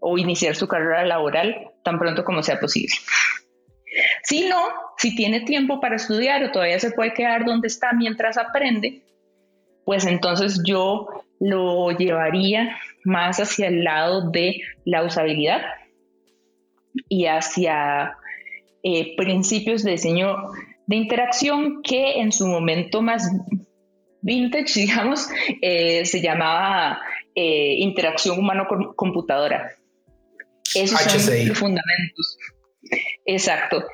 [0.00, 2.94] o iniciar su carrera laboral tan pronto como sea posible.
[4.22, 4.56] Si no,
[4.96, 9.02] si tiene tiempo para estudiar o todavía se puede quedar donde está mientras aprende,
[9.84, 11.08] pues entonces yo
[11.40, 15.60] lo llevaría más hacia el lado de la usabilidad
[17.08, 18.16] y hacia
[18.82, 20.36] eh, principios de diseño
[20.86, 23.30] de interacción que en su momento más
[24.22, 25.28] vintage, digamos,
[25.62, 27.00] eh, se llamaba
[27.34, 29.70] eh, interacción humano-computadora.
[30.74, 32.38] Esos son los fundamentos.
[33.26, 33.84] Exacto.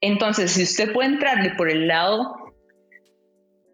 [0.00, 2.36] Entonces, si usted puede entrarle por el lado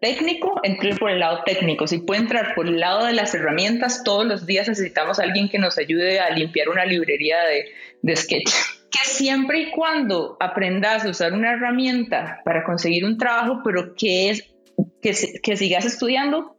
[0.01, 1.87] técnico, entre por el lado técnico.
[1.87, 5.49] Si puede entrar por el lado de las herramientas, todos los días necesitamos a alguien
[5.49, 7.65] que nos ayude a limpiar una librería de,
[8.01, 8.51] de sketch
[8.95, 14.29] que siempre y cuando aprendas a usar una herramienta para conseguir un trabajo, pero que
[14.29, 14.55] es
[15.01, 16.55] que, que sigas estudiando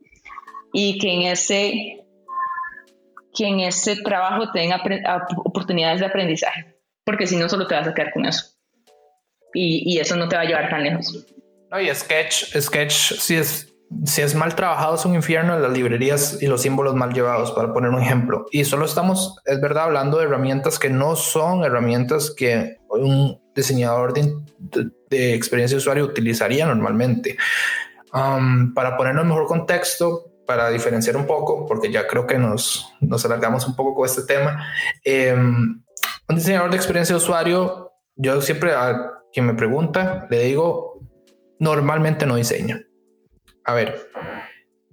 [0.73, 2.03] y que en ese
[3.35, 4.83] que en ese trabajo tenga
[5.45, 6.75] oportunidades de aprendizaje,
[7.05, 8.57] porque si no solo te vas a quedar con eso.
[9.53, 11.27] Y, y, eso no te va a llevar tan lejos.
[11.71, 16.43] No, y Sketch, Sketch sí es si es mal trabajado es un infierno las librerías
[16.43, 18.47] y los símbolos mal llevados, para poner un ejemplo.
[18.51, 24.13] Y solo estamos, es verdad, hablando de herramientas que no son herramientas que un diseñador
[24.13, 27.37] de, experiencia de usuario utilizaría normalmente.
[28.13, 32.93] Um, para ponerlo en mejor contexto, para diferenciar un poco, porque ya creo que nos,
[33.01, 34.67] nos alargamos un poco con este tema,
[35.05, 35.83] em,
[36.29, 41.01] un diseñador de experiencia de usuario, yo siempre a quien me pregunta, le digo,
[41.59, 42.86] normalmente no diseña
[43.67, 44.09] a ver,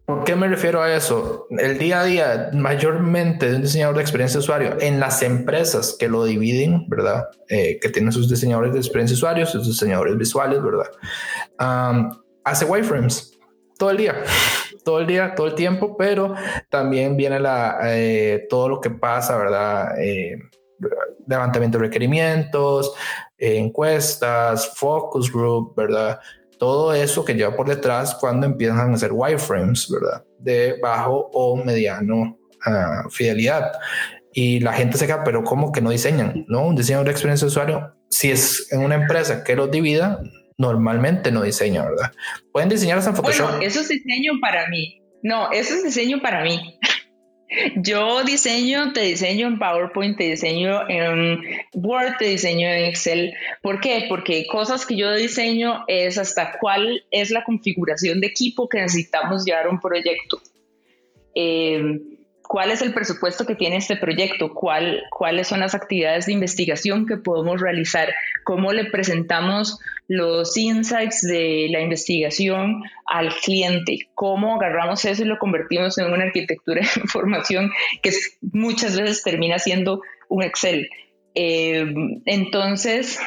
[0.05, 1.47] ¿por qué me refiero a eso?
[1.51, 6.09] El día a día, mayormente de un diseñador de experiencia usuario, en las empresas que
[6.09, 7.29] lo dividen, ¿verdad?
[7.49, 10.87] Eh, que tienen sus diseñadores de experiencia de usuario, sus diseñadores visuales, ¿verdad?
[12.45, 13.39] hace wireframes
[13.77, 14.21] todo el día
[14.83, 16.35] todo el día, todo el tiempo, pero
[16.69, 19.97] también viene la, eh, todo lo que pasa, ¿verdad?
[19.97, 20.37] Eh,
[21.25, 22.93] levantamiento de requerimientos,
[23.37, 26.19] encuestas, focus group, ¿verdad?
[26.57, 30.23] Todo eso que lleva por detrás cuando empiezan a hacer wireframes, ¿verdad?
[30.39, 33.71] De bajo o mediano ah, fidelidad.
[34.33, 36.45] Y la gente se queda, pero ¿cómo que no diseñan?
[36.47, 36.65] ¿No?
[36.65, 40.19] Un diseñador de experiencia de usuario, si es en una empresa que los divida,
[40.57, 42.11] normalmente no diseña, ¿verdad?
[42.51, 43.49] Pueden diseñar hasta en Photoshop.
[43.49, 45.01] Bueno, eso es diseño para mí.
[45.21, 46.79] No, eso es diseño para mí.
[47.75, 51.41] Yo diseño, te diseño en PowerPoint, te diseño en
[51.73, 53.33] Word, te diseño en Excel.
[53.61, 54.05] ¿Por qué?
[54.09, 59.45] Porque cosas que yo diseño es hasta cuál es la configuración de equipo que necesitamos
[59.45, 60.41] llevar a un proyecto.
[61.35, 61.99] Eh,
[62.47, 67.05] cuál es el presupuesto que tiene este proyecto, ¿Cuál, cuáles son las actividades de investigación
[67.05, 68.13] que podemos realizar,
[68.43, 75.39] cómo le presentamos los insights de la investigación al cliente, cómo agarramos eso y lo
[75.39, 77.71] convertimos en una arquitectura de información
[78.01, 80.89] que muchas veces termina siendo un Excel.
[81.35, 81.85] Eh,
[82.25, 83.19] entonces,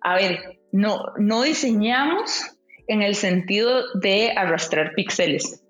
[0.00, 2.56] a ver, no, no diseñamos
[2.86, 5.65] en el sentido de arrastrar píxeles.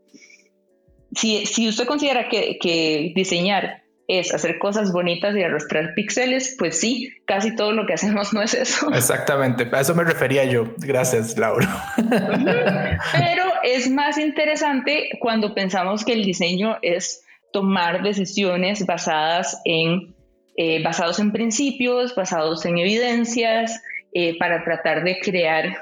[1.17, 6.79] Si, si usted considera que, que diseñar es hacer cosas bonitas y arrastrar píxeles, pues
[6.79, 8.93] sí, casi todo lo que hacemos no es eso.
[8.93, 10.75] Exactamente, a eso me refería yo.
[10.79, 11.69] Gracias, Laura.
[11.97, 20.15] Pero es más interesante cuando pensamos que el diseño es tomar decisiones basadas en,
[20.57, 25.77] eh, basados en principios, basados en evidencias, eh, para tratar de crear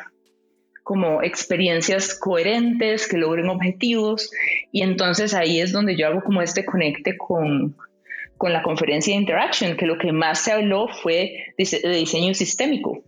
[0.85, 4.30] como experiencias coherentes que logren objetivos.
[4.70, 7.74] Y entonces ahí es donde yo hago como este conecte con,
[8.37, 13.03] con la conferencia de Interaction, que lo que más se habló fue de diseño sistémico.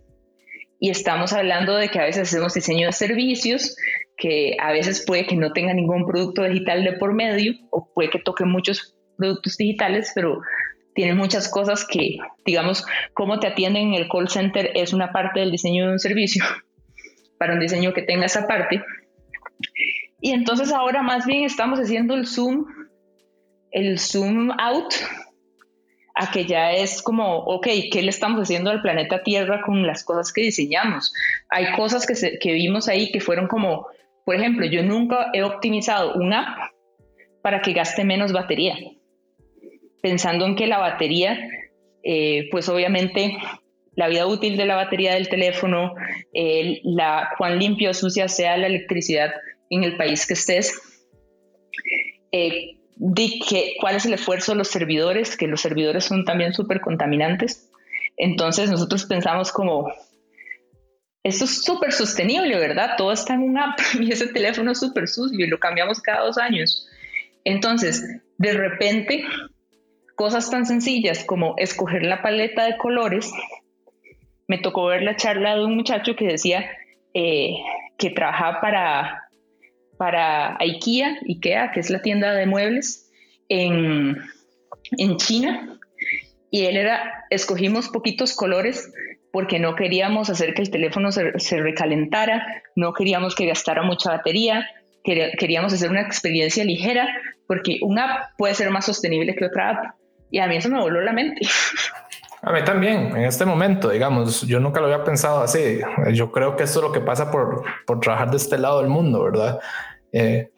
[0.79, 3.75] Y estamos hablando de que a veces hacemos diseño de servicios,
[4.17, 8.09] que a veces puede que no tenga ningún producto digital de por medio, o puede
[8.09, 10.41] que toque muchos productos digitales, pero
[10.95, 15.39] tiene muchas cosas que, digamos, cómo te atienden en el call center es una parte
[15.41, 16.43] del diseño de un servicio,
[17.37, 18.83] para un diseño que tenga esa parte.
[20.19, 22.65] Y entonces ahora más bien estamos haciendo el zoom
[23.71, 24.93] el zoom out
[26.15, 30.03] a que ya es como, ok, ¿qué le estamos haciendo al planeta Tierra con las
[30.03, 31.13] cosas que diseñamos?
[31.49, 33.87] Hay cosas que, que vimos ahí que fueron como,
[34.25, 36.71] por ejemplo, yo nunca he optimizado un app
[37.43, 38.75] para que gaste menos batería,
[40.01, 41.37] pensando en que la batería,
[42.01, 43.37] eh, pues obviamente
[43.97, 45.95] la vida útil de la batería del teléfono,
[46.83, 49.31] la cuán limpio o sucia sea la electricidad
[49.71, 50.79] en el país que estés,
[52.31, 52.77] eh,
[53.49, 57.71] que, cuál es el esfuerzo de los servidores, que los servidores son también súper contaminantes.
[58.17, 59.91] Entonces nosotros pensamos como,
[61.23, 62.91] esto es súper sostenible, ¿verdad?
[62.99, 66.23] Todo está en un app y ese teléfono es súper sucio y lo cambiamos cada
[66.23, 66.87] dos años.
[67.43, 69.25] Entonces, de repente,
[70.15, 73.31] cosas tan sencillas como escoger la paleta de colores,
[74.47, 76.69] me tocó ver la charla de un muchacho que decía
[77.13, 77.57] eh,
[77.97, 79.27] que trabajaba para
[79.97, 83.11] para IKEA, IKEA, que es la tienda de muebles
[83.49, 84.17] en,
[85.17, 85.79] China.
[86.49, 88.91] Y él era, escogimos poquitos colores
[89.33, 94.67] porque no queríamos hacer que el teléfono se, recalentara, no queríamos que gastara mucha batería,
[95.03, 97.07] queríamos hacer una experiencia ligera,
[97.47, 99.95] porque una app puede ser más sostenible que otra app.
[100.31, 101.41] Y a mí eso me voló la mente.
[102.47, 105.81] A mí también, en este momento, digamos, yo nunca lo había pensado así.
[106.13, 108.87] Yo creo que eso es lo que pasa por, por trabajar de este lado del
[108.89, 109.59] mundo, ¿verdad?
[110.13, 110.49] Eh,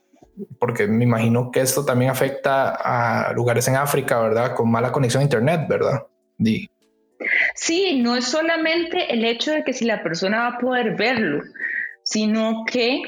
[0.60, 4.54] porque me imagino que esto también afecta a lugares en África, ¿verdad?
[4.54, 6.06] Con mala conexión a Internet, ¿verdad?
[7.56, 11.42] Sí, no es solamente el hecho de que si la persona va a poder verlo,
[12.04, 13.02] sino que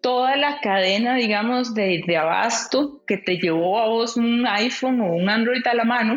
[0.00, 5.12] toda la cadena, digamos, de, de abasto que te llevó a vos un iPhone o
[5.12, 6.16] un Android a la mano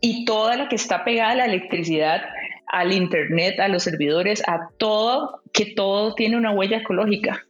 [0.00, 2.22] y toda la que está pegada a la electricidad,
[2.66, 7.46] al Internet, a los servidores, a todo, que todo tiene una huella ecológica.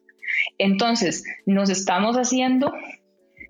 [0.59, 2.73] Entonces, nos estamos haciendo,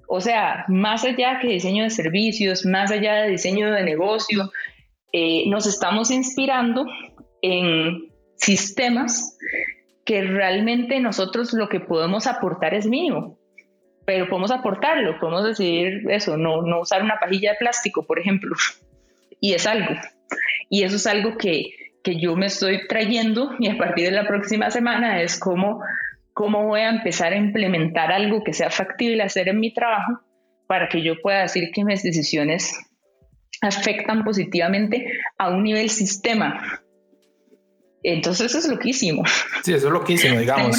[0.09, 4.51] o sea, más allá que diseño de servicios, más allá de diseño de negocio,
[5.13, 6.87] eh, nos estamos inspirando
[7.43, 9.37] en sistemas
[10.05, 13.39] que realmente nosotros lo que podemos aportar es mínimo,
[14.05, 18.55] pero podemos aportarlo, podemos decidir eso, no, no usar una pajilla de plástico, por ejemplo,
[19.41, 19.95] y es algo.
[20.71, 21.71] Y eso es algo que,
[22.03, 25.81] que yo me estoy trayendo y a partir de la próxima semana es como
[26.33, 30.21] cómo voy a empezar a implementar algo que sea factible hacer en mi trabajo
[30.67, 32.77] para que yo pueda decir que mis decisiones
[33.63, 35.07] afectan positivamente
[35.39, 36.83] a un nivel sistema.
[38.03, 39.23] Entonces eso es loquísimo.
[39.65, 40.77] Sí, eso es loquísimo, digamos.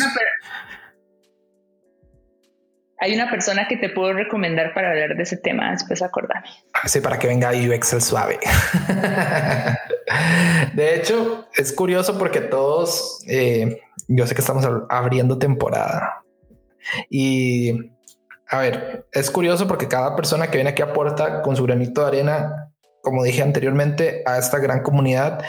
[2.99, 6.47] Hay una persona que te puedo recomendar para hablar de ese tema, después acordame.
[6.85, 8.39] Sí, para que venga UX el suave.
[10.73, 16.23] de hecho, es curioso porque todos, eh, yo sé que estamos abriendo temporada
[17.09, 17.91] y
[18.49, 22.07] a ver, es curioso porque cada persona que viene aquí aporta con su granito de
[22.07, 22.71] arena,
[23.01, 25.43] como dije anteriormente, a esta gran comunidad.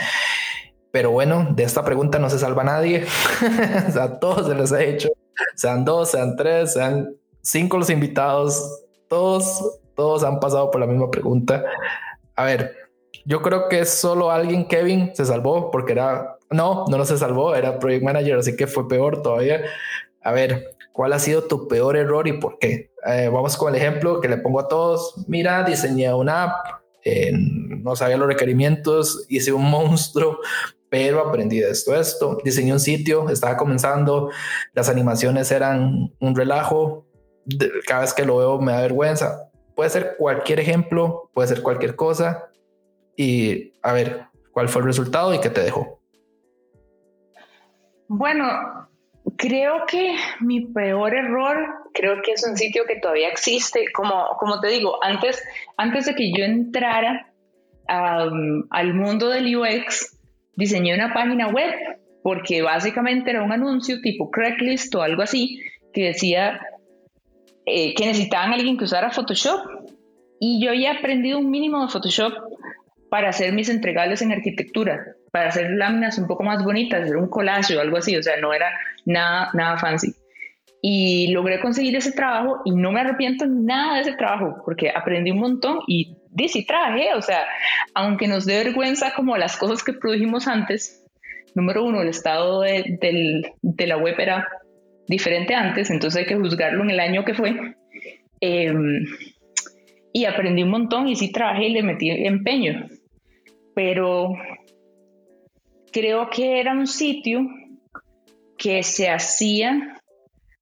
[0.90, 3.07] Pero bueno, de esta pregunta no se salva nadie.
[3.88, 5.09] o sea, todos se les ha hecho,
[5.55, 11.11] sean dos, sean tres, sean cinco los invitados, todos, todos han pasado por la misma
[11.11, 11.64] pregunta.
[12.36, 12.74] A ver,
[13.24, 17.55] yo creo que solo alguien, Kevin, se salvó porque era, no, no, no se salvó,
[17.55, 19.62] era project manager, así que fue peor todavía.
[20.22, 22.91] A ver, ¿cuál ha sido tu peor error y por qué?
[23.07, 25.24] Eh, vamos con el ejemplo que le pongo a todos.
[25.26, 26.66] Mira, diseñé una app,
[27.05, 30.39] eh, no sabía los requerimientos, hice un monstruo,
[30.89, 32.39] pero aprendí de esto, esto.
[32.45, 34.30] Diseñé un sitio, estaba comenzando,
[34.72, 37.07] las animaciones eran un relajo,
[37.86, 39.51] cada vez que lo veo me da vergüenza.
[39.74, 42.51] puede ser cualquier ejemplo, puede ser cualquier cosa.
[43.16, 46.01] Y a ver, ¿cuál fue el resultado y qué te dejó?
[48.09, 48.88] Bueno,
[49.36, 51.57] creo que mi peor error,
[51.94, 53.86] creo que es un sitio que todavía existe.
[53.92, 55.42] Como, como te digo, antes,
[55.76, 57.32] antes de que yo entrara
[57.86, 60.18] al mundo del UX,
[60.57, 61.72] diseñé una página web
[62.22, 66.61] porque básicamente era un anuncio tipo Craigslist o algo así que decía
[67.68, 69.60] eh, que necesitaban alguien que usara Photoshop.
[70.40, 72.32] Y yo había aprendido un mínimo de Photoshop
[73.10, 75.00] para hacer mis entregables en arquitectura,
[75.32, 78.36] para hacer láminas un poco más bonitas, hacer un collage o algo así, o sea,
[78.40, 78.70] no era
[79.04, 80.14] nada, nada fancy.
[80.80, 85.32] Y logré conseguir ese trabajo y no me arrepiento nada de ese trabajo porque aprendí
[85.32, 86.16] un montón y
[86.46, 87.46] sí trabajé, o sea,
[87.94, 91.04] aunque nos dé vergüenza como las cosas que produjimos antes,
[91.54, 93.42] número uno, el estado de,
[93.78, 94.46] la web era
[95.09, 97.74] diferente antes, entonces hay que juzgarlo en el año que fue.
[98.40, 99.04] Em,
[100.12, 102.86] y aprendí un montón y sí trabajé y le metí empeño,
[103.74, 104.34] pero
[105.92, 107.46] creo que era un sitio
[108.56, 110.00] que se hacía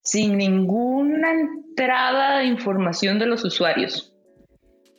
[0.03, 4.15] sin ninguna entrada de información de los usuarios,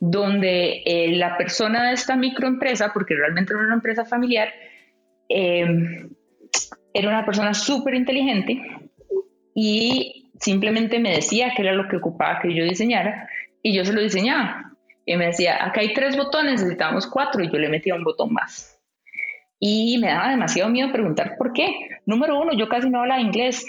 [0.00, 4.48] donde eh, la persona de esta microempresa, porque realmente era una empresa familiar,
[5.28, 6.08] Em,
[6.94, 8.62] era una persona súper inteligente
[9.60, 13.28] y simplemente me decía que era lo que ocupaba que yo diseñara
[13.60, 14.72] y yo se lo diseñaba.
[15.04, 18.32] Y me decía, acá hay tres botones, necesitamos cuatro y yo le metía un botón
[18.32, 18.80] más.
[19.58, 21.74] Y me daba demasiado miedo preguntar por qué.
[22.06, 23.66] Número uno, yo casi no hablaba inglés.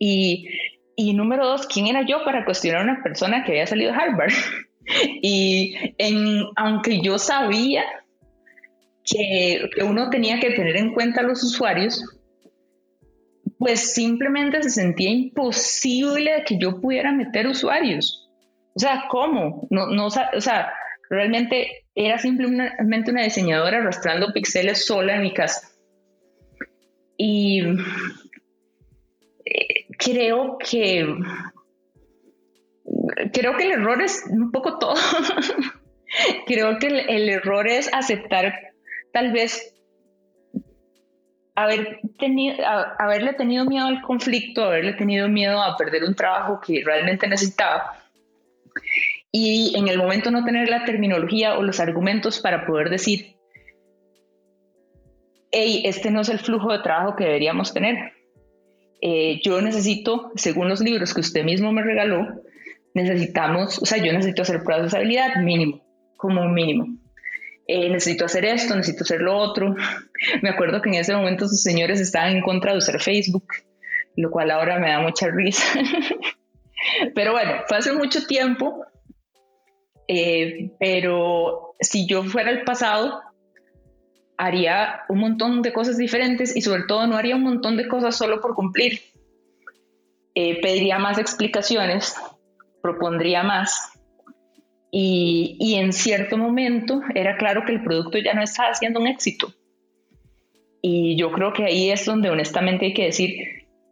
[0.00, 0.48] Y,
[0.96, 3.98] y número dos, ¿quién era yo para cuestionar a una persona que había salido de
[3.98, 4.32] Harvard?
[5.22, 7.84] y en, aunque yo sabía
[9.04, 12.04] que, uno tenía que tener en cuenta a los usuarios,
[13.62, 18.28] pues simplemente se sentía imposible que yo pudiera meter usuarios.
[18.74, 19.68] O sea, ¿cómo?
[19.70, 20.72] No, no, o sea,
[21.08, 25.68] realmente era simplemente una diseñadora arrastrando píxeles sola en mi casa.
[27.16, 27.60] Y
[29.44, 31.06] eh, creo que
[33.32, 34.94] creo que el error es un poco todo.
[36.48, 38.72] creo que el error es aceptar
[39.12, 39.71] tal vez
[41.54, 42.56] haber tenido,
[42.98, 48.02] haberle tenido miedo al conflicto, haberle tenido miedo a perder un trabajo que realmente necesitaba
[49.32, 53.36] y en el momento no tener la terminología o los argumentos para poder decir,
[55.50, 58.12] hey, este no es el flujo de trabajo que deberíamos tener.
[59.00, 62.42] Eh, yo necesito, según los libros que usted mismo me regaló,
[62.94, 65.82] necesitamos, o sea, yo necesito hacer pruebas de habilidad mínimo,
[66.16, 66.86] como un mínimo.
[67.66, 69.74] Eh, necesito hacer esto, necesito hacer lo otro.
[70.42, 73.46] Me acuerdo que en ese momento sus señores estaban en contra de usar Facebook,
[74.16, 75.64] lo cual ahora me da mucha risa.
[77.14, 78.84] pero bueno, fue hace mucho tiempo,
[80.08, 83.20] eh, pero si yo fuera el pasado,
[84.36, 88.16] haría un montón de cosas diferentes y sobre todo no haría un montón de cosas
[88.16, 89.00] solo por cumplir.
[90.34, 92.16] Eh, pediría más explicaciones,
[92.80, 93.92] propondría más
[94.94, 99.54] y, en cierto momento era claro que el producto ya no estaba haciendo un éxito.
[100.82, 103.34] Y yo creo que ahí es donde honestamente hay que decir,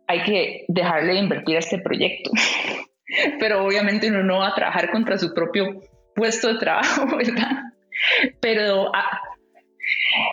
[0.07, 2.31] hay que dejarle de invertir a este proyecto.
[3.39, 5.81] pero obviamente uno no va a trabajar contra su propio
[6.15, 7.65] puesto de trabajo, ¿verdad?
[8.41, 9.21] Pero ah,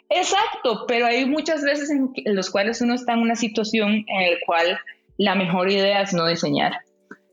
[0.09, 4.37] exacto, pero hay muchas veces en, los cuales uno está en una situación en la
[4.45, 4.79] cual
[5.17, 6.73] la mejor idea es no diseñar.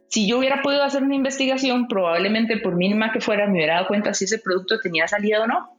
[0.09, 3.89] Si yo hubiera podido hacer una investigación, probablemente por mínima que fuera, me hubiera dado
[3.89, 5.71] cuenta si ese producto tenía salida o no.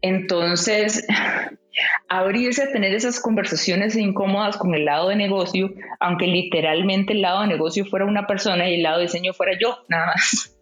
[0.00, 1.06] Entonces,
[2.08, 7.42] abrirse a tener esas conversaciones incómodas con el lado de negocio, aunque literalmente el lado
[7.42, 10.56] de negocio fuera una persona y el lado de diseño fuera yo, nada más.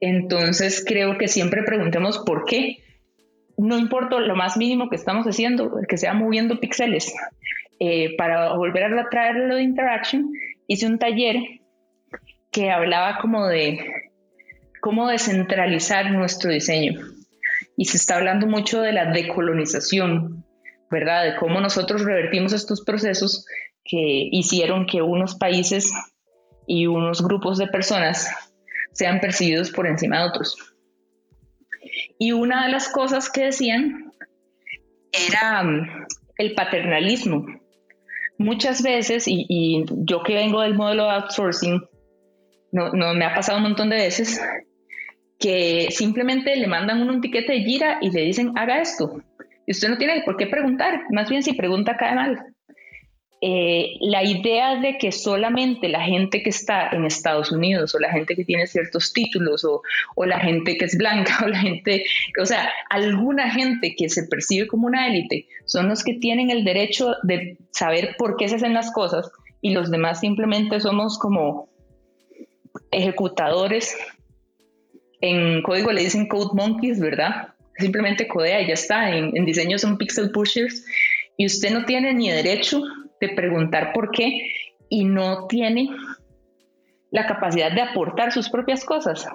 [0.00, 2.78] Entonces, creo que siempre preguntemos por qué.
[3.56, 7.14] No importa lo más mínimo que estamos haciendo, que sea moviendo píxeles,
[7.78, 10.32] eh, para volver a traerlo de interaction
[10.66, 11.36] hice un taller
[12.50, 13.78] que hablaba como de
[14.80, 16.98] cómo descentralizar nuestro diseño.
[17.76, 20.44] Y se está hablando mucho de la decolonización,
[20.90, 21.24] ¿verdad?
[21.24, 23.44] De cómo nosotros revertimos estos procesos
[23.84, 25.92] que hicieron que unos países
[26.66, 28.28] y unos grupos de personas
[28.92, 30.56] sean percibidos por encima de otros.
[32.18, 34.12] Y una de las cosas que decían
[35.12, 36.06] era mm,
[36.38, 37.46] el paternalismo,
[38.38, 41.82] muchas veces, y, yo que vengo del modelo de outsourcing,
[42.72, 44.40] no, me ha pasado un montón de veces,
[45.38, 49.20] que simplemente le mandan un tiquete de gira y le dicen, haga esto.
[49.66, 52.54] Y usted no tiene por qué preguntar, más bien si pregunta cae mal.
[53.42, 58.10] eh, la idea de que solamente la gente que está en Estados Unidos o la
[58.10, 59.82] gente que tiene ciertos títulos o,
[60.14, 62.04] o, la gente que es blanca o la gente,
[62.40, 66.64] o sea, alguna gente que se percibe como una élite son los que tienen el
[66.64, 69.30] derecho de saber por qué se hacen las cosas
[69.60, 71.68] y los demás simplemente somos como
[72.90, 73.96] ejecutadores.
[75.26, 77.48] En código le dicen code monkeys, ¿verdad?
[77.78, 79.10] Simplemente codea y ya está.
[79.10, 80.84] En, en diseño son pixel pushers
[81.36, 82.80] y usted no tiene ni derecho
[83.20, 84.52] de preguntar por qué
[84.88, 85.90] y no tiene
[87.10, 89.26] la capacidad de aportar sus propias cosas.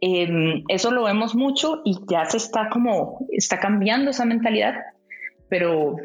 [0.00, 4.74] Em, eso lo vemos mucho y ya se está como, está cambiando esa mentalidad,
[5.48, 5.96] pero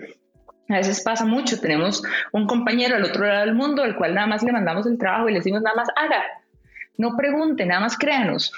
[0.69, 1.59] a veces pasa mucho.
[1.59, 2.01] Tenemos
[2.31, 5.27] un compañero al otro lado del mundo al cual nada más le mandamos el trabajo
[5.29, 6.23] y le decimos nada más haga,
[6.97, 8.53] no pregunte, nada más créanos.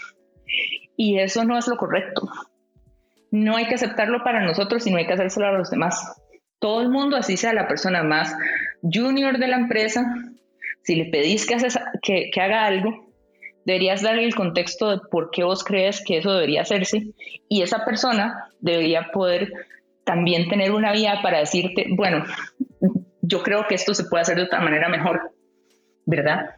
[0.95, 2.30] Y eso no es lo correcto.
[3.32, 6.16] No hay que aceptarlo para nosotros y no hay que hacérselo a los demás
[6.64, 8.34] todo el mundo, así sea la persona más
[8.82, 10.06] junior de la empresa,
[10.84, 11.58] si le pedís que,
[12.01, 13.14] que, que haga algo,
[13.66, 17.12] deberías darle el contexto de por qué vos crees que eso debería hacerse
[17.49, 19.51] y esa persona debería poder
[20.06, 22.24] también tener una vía para decirte, bueno,
[23.22, 25.34] yo creo que esto se puede hacer de otra manera mejor,
[26.06, 26.51] ¿verdad?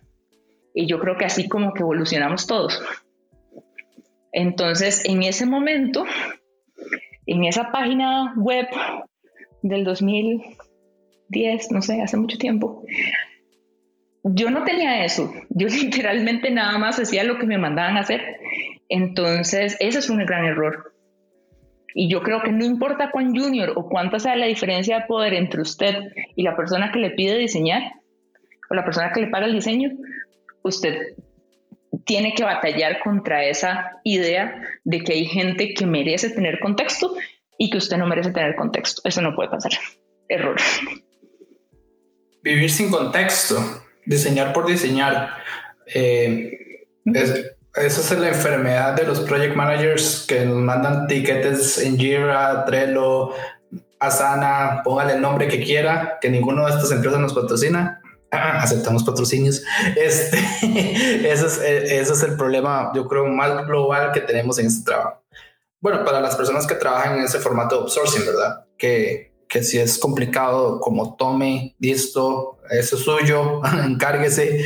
[0.75, 2.79] Y yo creo que así como que evolucionamos todos.
[4.35, 6.03] Entonces, en ese momento,
[7.25, 8.67] en esa página web
[9.61, 12.83] del 2010, no sé, hace mucho tiempo.
[14.25, 18.21] Yo no tenía eso, yo literalmente nada más hacía lo que me mandaban a hacer.
[18.89, 20.93] Entonces, ese es un gran error.
[21.93, 25.33] Y yo creo que no importa cuán junior o cuánta sea la diferencia de poder
[25.33, 27.93] entre usted y la persona que le pide diseñar
[28.69, 29.91] o la persona que le paga el diseño,
[30.61, 31.15] usted
[32.03, 37.15] tiene que batallar contra esa idea de que hay gente que merece tener contexto
[37.57, 39.01] y que usted no merece tener contexto.
[39.05, 39.71] Eso no puede pasar.
[40.27, 40.57] Error.
[42.43, 45.37] Vivir sin contexto, diseñar por diseñar.
[45.93, 52.65] Eh, esa es la enfermedad de los project managers que nos mandan tickets en Jira,
[52.65, 53.33] Trello,
[53.99, 58.01] Asana, póngale el nombre que quiera, que ninguno de estas empresas nos patrocina.
[58.61, 59.63] aceptamos patrocinios.
[59.95, 60.37] Este,
[61.31, 65.25] ese, es, ese es el problema, yo creo, más global que tenemos en este trabajo
[65.85, 68.65] bueno, para las personas que trabajan en ese formato de outsourcing, ¿verdad?
[68.75, 74.65] Que, que si es complicado, como tome, listo, eso es suyo, encárguese.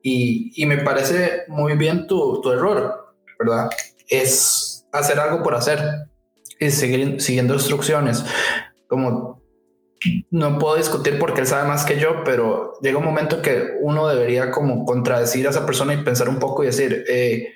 [0.00, 3.68] Y, y, me parece muy bien tu, tu, error, ¿verdad?
[4.06, 6.06] Es hacer algo por hacer
[6.60, 8.24] y seguir siguiendo instrucciones.
[8.86, 9.39] Como
[10.30, 14.08] no puedo discutir porque él sabe más que yo, pero llega un momento que uno
[14.08, 17.54] debería como contradecir a esa persona y pensar un poco y decir, eh,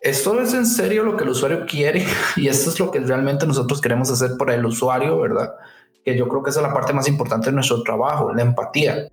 [0.00, 2.04] esto es en serio lo que el usuario quiere
[2.36, 5.54] y esto es lo que realmente nosotros queremos hacer por el usuario, ¿verdad?
[6.04, 9.08] Que yo creo que esa es la parte más importante de nuestro trabajo, la empatía.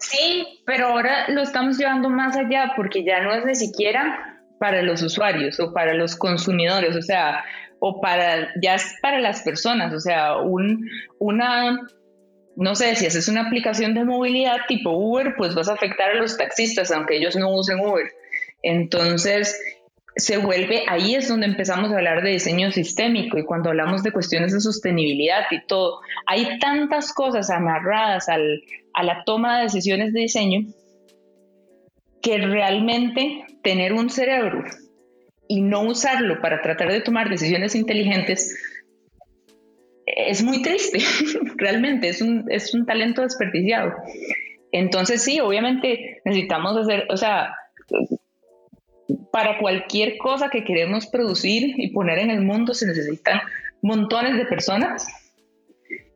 [0.00, 4.82] Sí, pero ahora lo estamos llevando más allá porque ya no es ni siquiera para
[4.82, 7.44] los usuarios o para los consumidores, o sea,
[7.80, 11.80] o para, ya es para las personas, o sea, un, una,
[12.56, 16.14] no sé, si haces una aplicación de movilidad tipo Uber, pues vas a afectar a
[16.14, 18.06] los taxistas, aunque ellos no usen Uber.
[18.62, 19.60] Entonces,
[20.16, 24.10] se vuelve, ahí es donde empezamos a hablar de diseño sistémico y cuando hablamos de
[24.10, 28.62] cuestiones de sostenibilidad y todo, hay tantas cosas amarradas al,
[28.94, 30.66] a la toma de decisiones de diseño
[32.20, 34.64] que realmente tener un cerebro
[35.48, 38.54] y no usarlo para tratar de tomar decisiones inteligentes
[40.06, 40.98] es muy triste,
[41.56, 43.94] realmente es un, es un talento desperdiciado.
[44.72, 47.54] Entonces sí, obviamente necesitamos hacer, o sea,
[49.32, 53.40] para cualquier cosa que queremos producir y poner en el mundo se necesitan
[53.82, 55.06] montones de personas.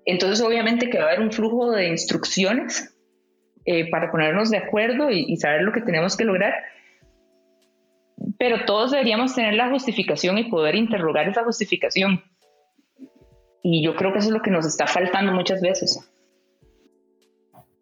[0.05, 2.95] Entonces, obviamente que va a haber un flujo de instrucciones
[3.65, 6.53] eh, para ponernos de acuerdo y, saber lo que tenemos que lograr.
[8.39, 12.23] Pero todos deberíamos tener la justificación y poder interrogar esa justificación.
[13.63, 16.01] Y yo creo que eso es lo que nos está faltando muchas veces.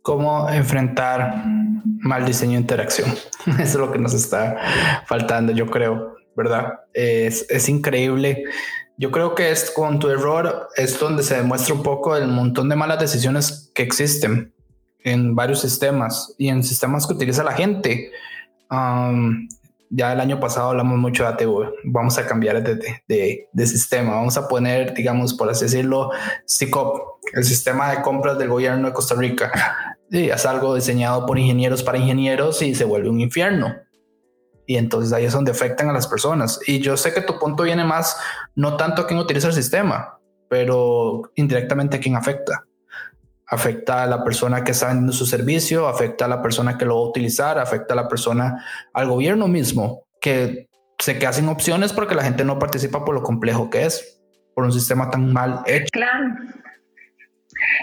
[0.02, 1.44] ¿Cómo enfrentar
[2.00, 3.10] mal diseño de interacción.
[3.46, 4.56] Eso es lo que nos está
[5.06, 6.80] faltando, yo creo, ¿verdad?
[6.92, 8.44] Es, es increíble.
[8.96, 12.68] Yo creo que es con tu error es donde se demuestra un poco el montón
[12.68, 14.52] de malas decisiones que existen
[15.02, 18.10] en varios sistemas y en sistemas que utiliza la gente.
[19.90, 21.74] Ya el año pasado hablamos mucho de ATV.
[21.84, 24.12] Vamos a cambiar de, de, sistema.
[24.12, 26.10] Vamos a poner, digamos, por así decirlo,
[26.46, 29.52] SICOP, el sistema de compras del gobierno de Costa Rica
[30.10, 33.74] es algo diseñado por ingenieros para ingenieros y se vuelve un infierno.
[34.66, 36.60] Y entonces ahí es donde afectan a las personas.
[36.66, 38.16] Y yo sé que tu punto viene más,
[38.54, 40.18] no tanto a quién utiliza el sistema,
[40.48, 42.64] pero indirectamente a quién afecta.
[43.50, 46.94] Afecta a la persona que está vendiendo su servicio, afecta a la persona que lo
[46.94, 48.64] va a utilizar, afecta a la persona,
[48.94, 50.68] al gobierno mismo, que
[50.98, 54.22] se queda sin opciones porque la gente no participa por lo complejo que es,
[54.54, 55.88] por un sistema tan mal hecho.
[55.92, 56.36] Claro.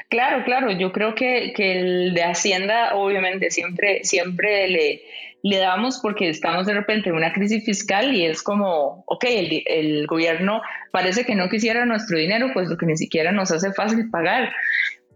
[0.10, 5.02] Claro, claro, yo creo que, que el de Hacienda obviamente siempre, siempre le,
[5.44, 9.64] le damos porque estamos de repente en una crisis fiscal y es como, ok, el,
[9.66, 10.62] el, gobierno
[10.92, 14.52] parece que no quisiera nuestro dinero, pues lo que ni siquiera nos hace fácil pagar.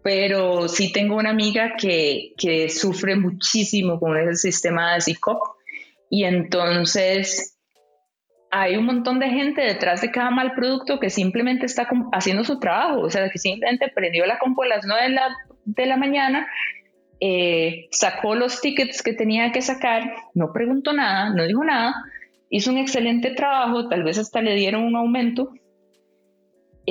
[0.02, 5.40] Pero sí tengo una amiga que, que sufre muchísimo con ese sistema de CICOP
[6.10, 7.52] y entonces
[8.50, 12.60] hay un montón de gente detrás de cada mal producto que simplemente está haciendo su
[12.60, 15.96] trabajo, o sea, que simplemente prendió la compu a las 9 de la, de la
[15.96, 16.46] mañana,
[17.18, 21.94] eh, sacó los tickets que tenía que sacar, no preguntó nada, no dijo nada,
[22.50, 25.54] hizo un excelente trabajo, tal vez hasta le dieron un aumento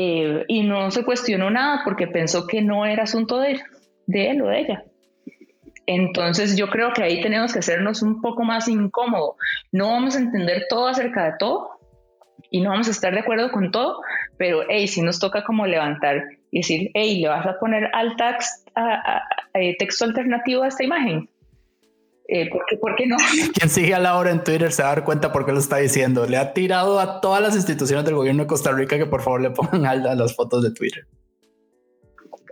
[0.03, 3.61] eh, y no se cuestionó nada porque pensó que no era asunto de
[4.07, 4.83] él, o de ella.
[5.85, 9.35] Entonces yo creo que ahí tenemos que hacernos un poco más incómodo.
[9.71, 11.69] No vamos a entender todo acerca de todo
[12.49, 14.01] y no vamos a estar de acuerdo con todo,
[14.37, 18.15] pero hey, si nos toca como levantar y decir, hey, le vas a poner al
[18.15, 18.67] text,
[19.53, 21.29] eh, texto alternativo a esta imagen.
[22.33, 23.17] Eh, ¿por, qué, no?
[23.53, 25.77] Quien sigue a Laura en Twitter se va a dar cuenta por qué lo está
[25.77, 26.25] diciendo.
[26.25, 29.41] Le ha tirado a todas las instituciones del gobierno de Costa Rica que por favor
[29.41, 31.05] le pongan a las fotos de Twitter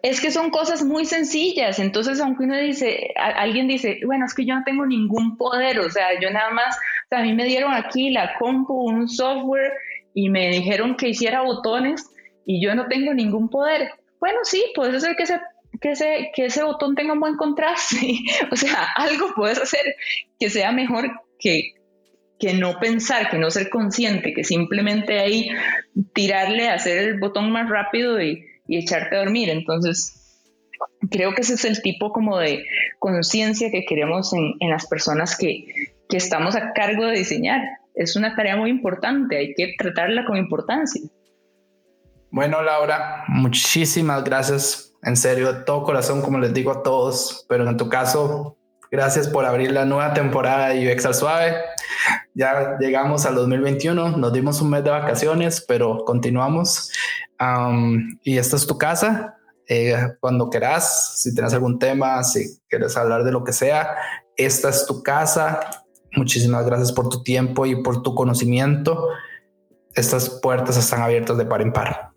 [0.01, 1.79] es que son cosas muy sencillas.
[1.79, 5.89] Entonces, aunque uno dice, alguien dice, bueno, es que yo no tengo ningún poder, o
[5.89, 9.73] sea, yo nada más, o sea, a mí me dieron aquí la compu, un software
[10.13, 12.09] y me dijeron que hiciera botones
[12.45, 13.91] y yo no tengo ningún poder.
[14.19, 15.39] Bueno, sí, puedes hacer que ese,
[15.81, 18.19] que ese, que ese botón tenga un buen contraste.
[18.51, 19.95] o sea, algo puedes hacer
[20.39, 21.73] que sea mejor que,
[22.39, 25.49] que no pensar, que no ser consciente, que simplemente ahí
[26.13, 29.49] tirarle, hacer el botón más rápido y y echarte a dormir.
[29.49, 30.13] Entonces,
[31.09, 32.63] creo que ese es el tipo como de
[32.99, 35.65] conciencia que queremos en, en, las personas que,
[36.07, 37.61] que estamos a cargo de diseñar.
[37.95, 41.01] Es una tarea muy importante, hay que tratarla con importancia.
[42.29, 44.88] Bueno, Laura, muchísimas gracias.
[45.03, 48.57] En serio, de todo corazón, como les digo a todos, pero en tu caso,
[48.91, 51.55] gracias por abrir la nueva temporada de UX al Suave.
[52.33, 56.91] Ya llegamos al 2021, nos dimos un mes de vacaciones, pero continuamos
[58.23, 59.35] y esta es tu casa.
[59.67, 63.95] Eh, cuando quieras, si tienes algún tema, si quieres hablar de lo que sea,
[64.35, 65.59] esta es tu casa.
[66.13, 69.09] Muchísimas gracias por tu tiempo y por tu conocimiento.
[69.93, 72.11] Estas puertas están abiertas de par en par.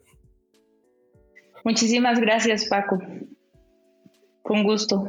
[1.65, 2.99] Muchísimas gracias, Paco.
[4.43, 5.09] Con gusto.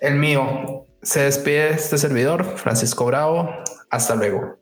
[0.00, 0.84] El mío.
[1.02, 3.48] Se despide este servidor, Francisco Bravo.
[3.90, 4.56] Hasta luego.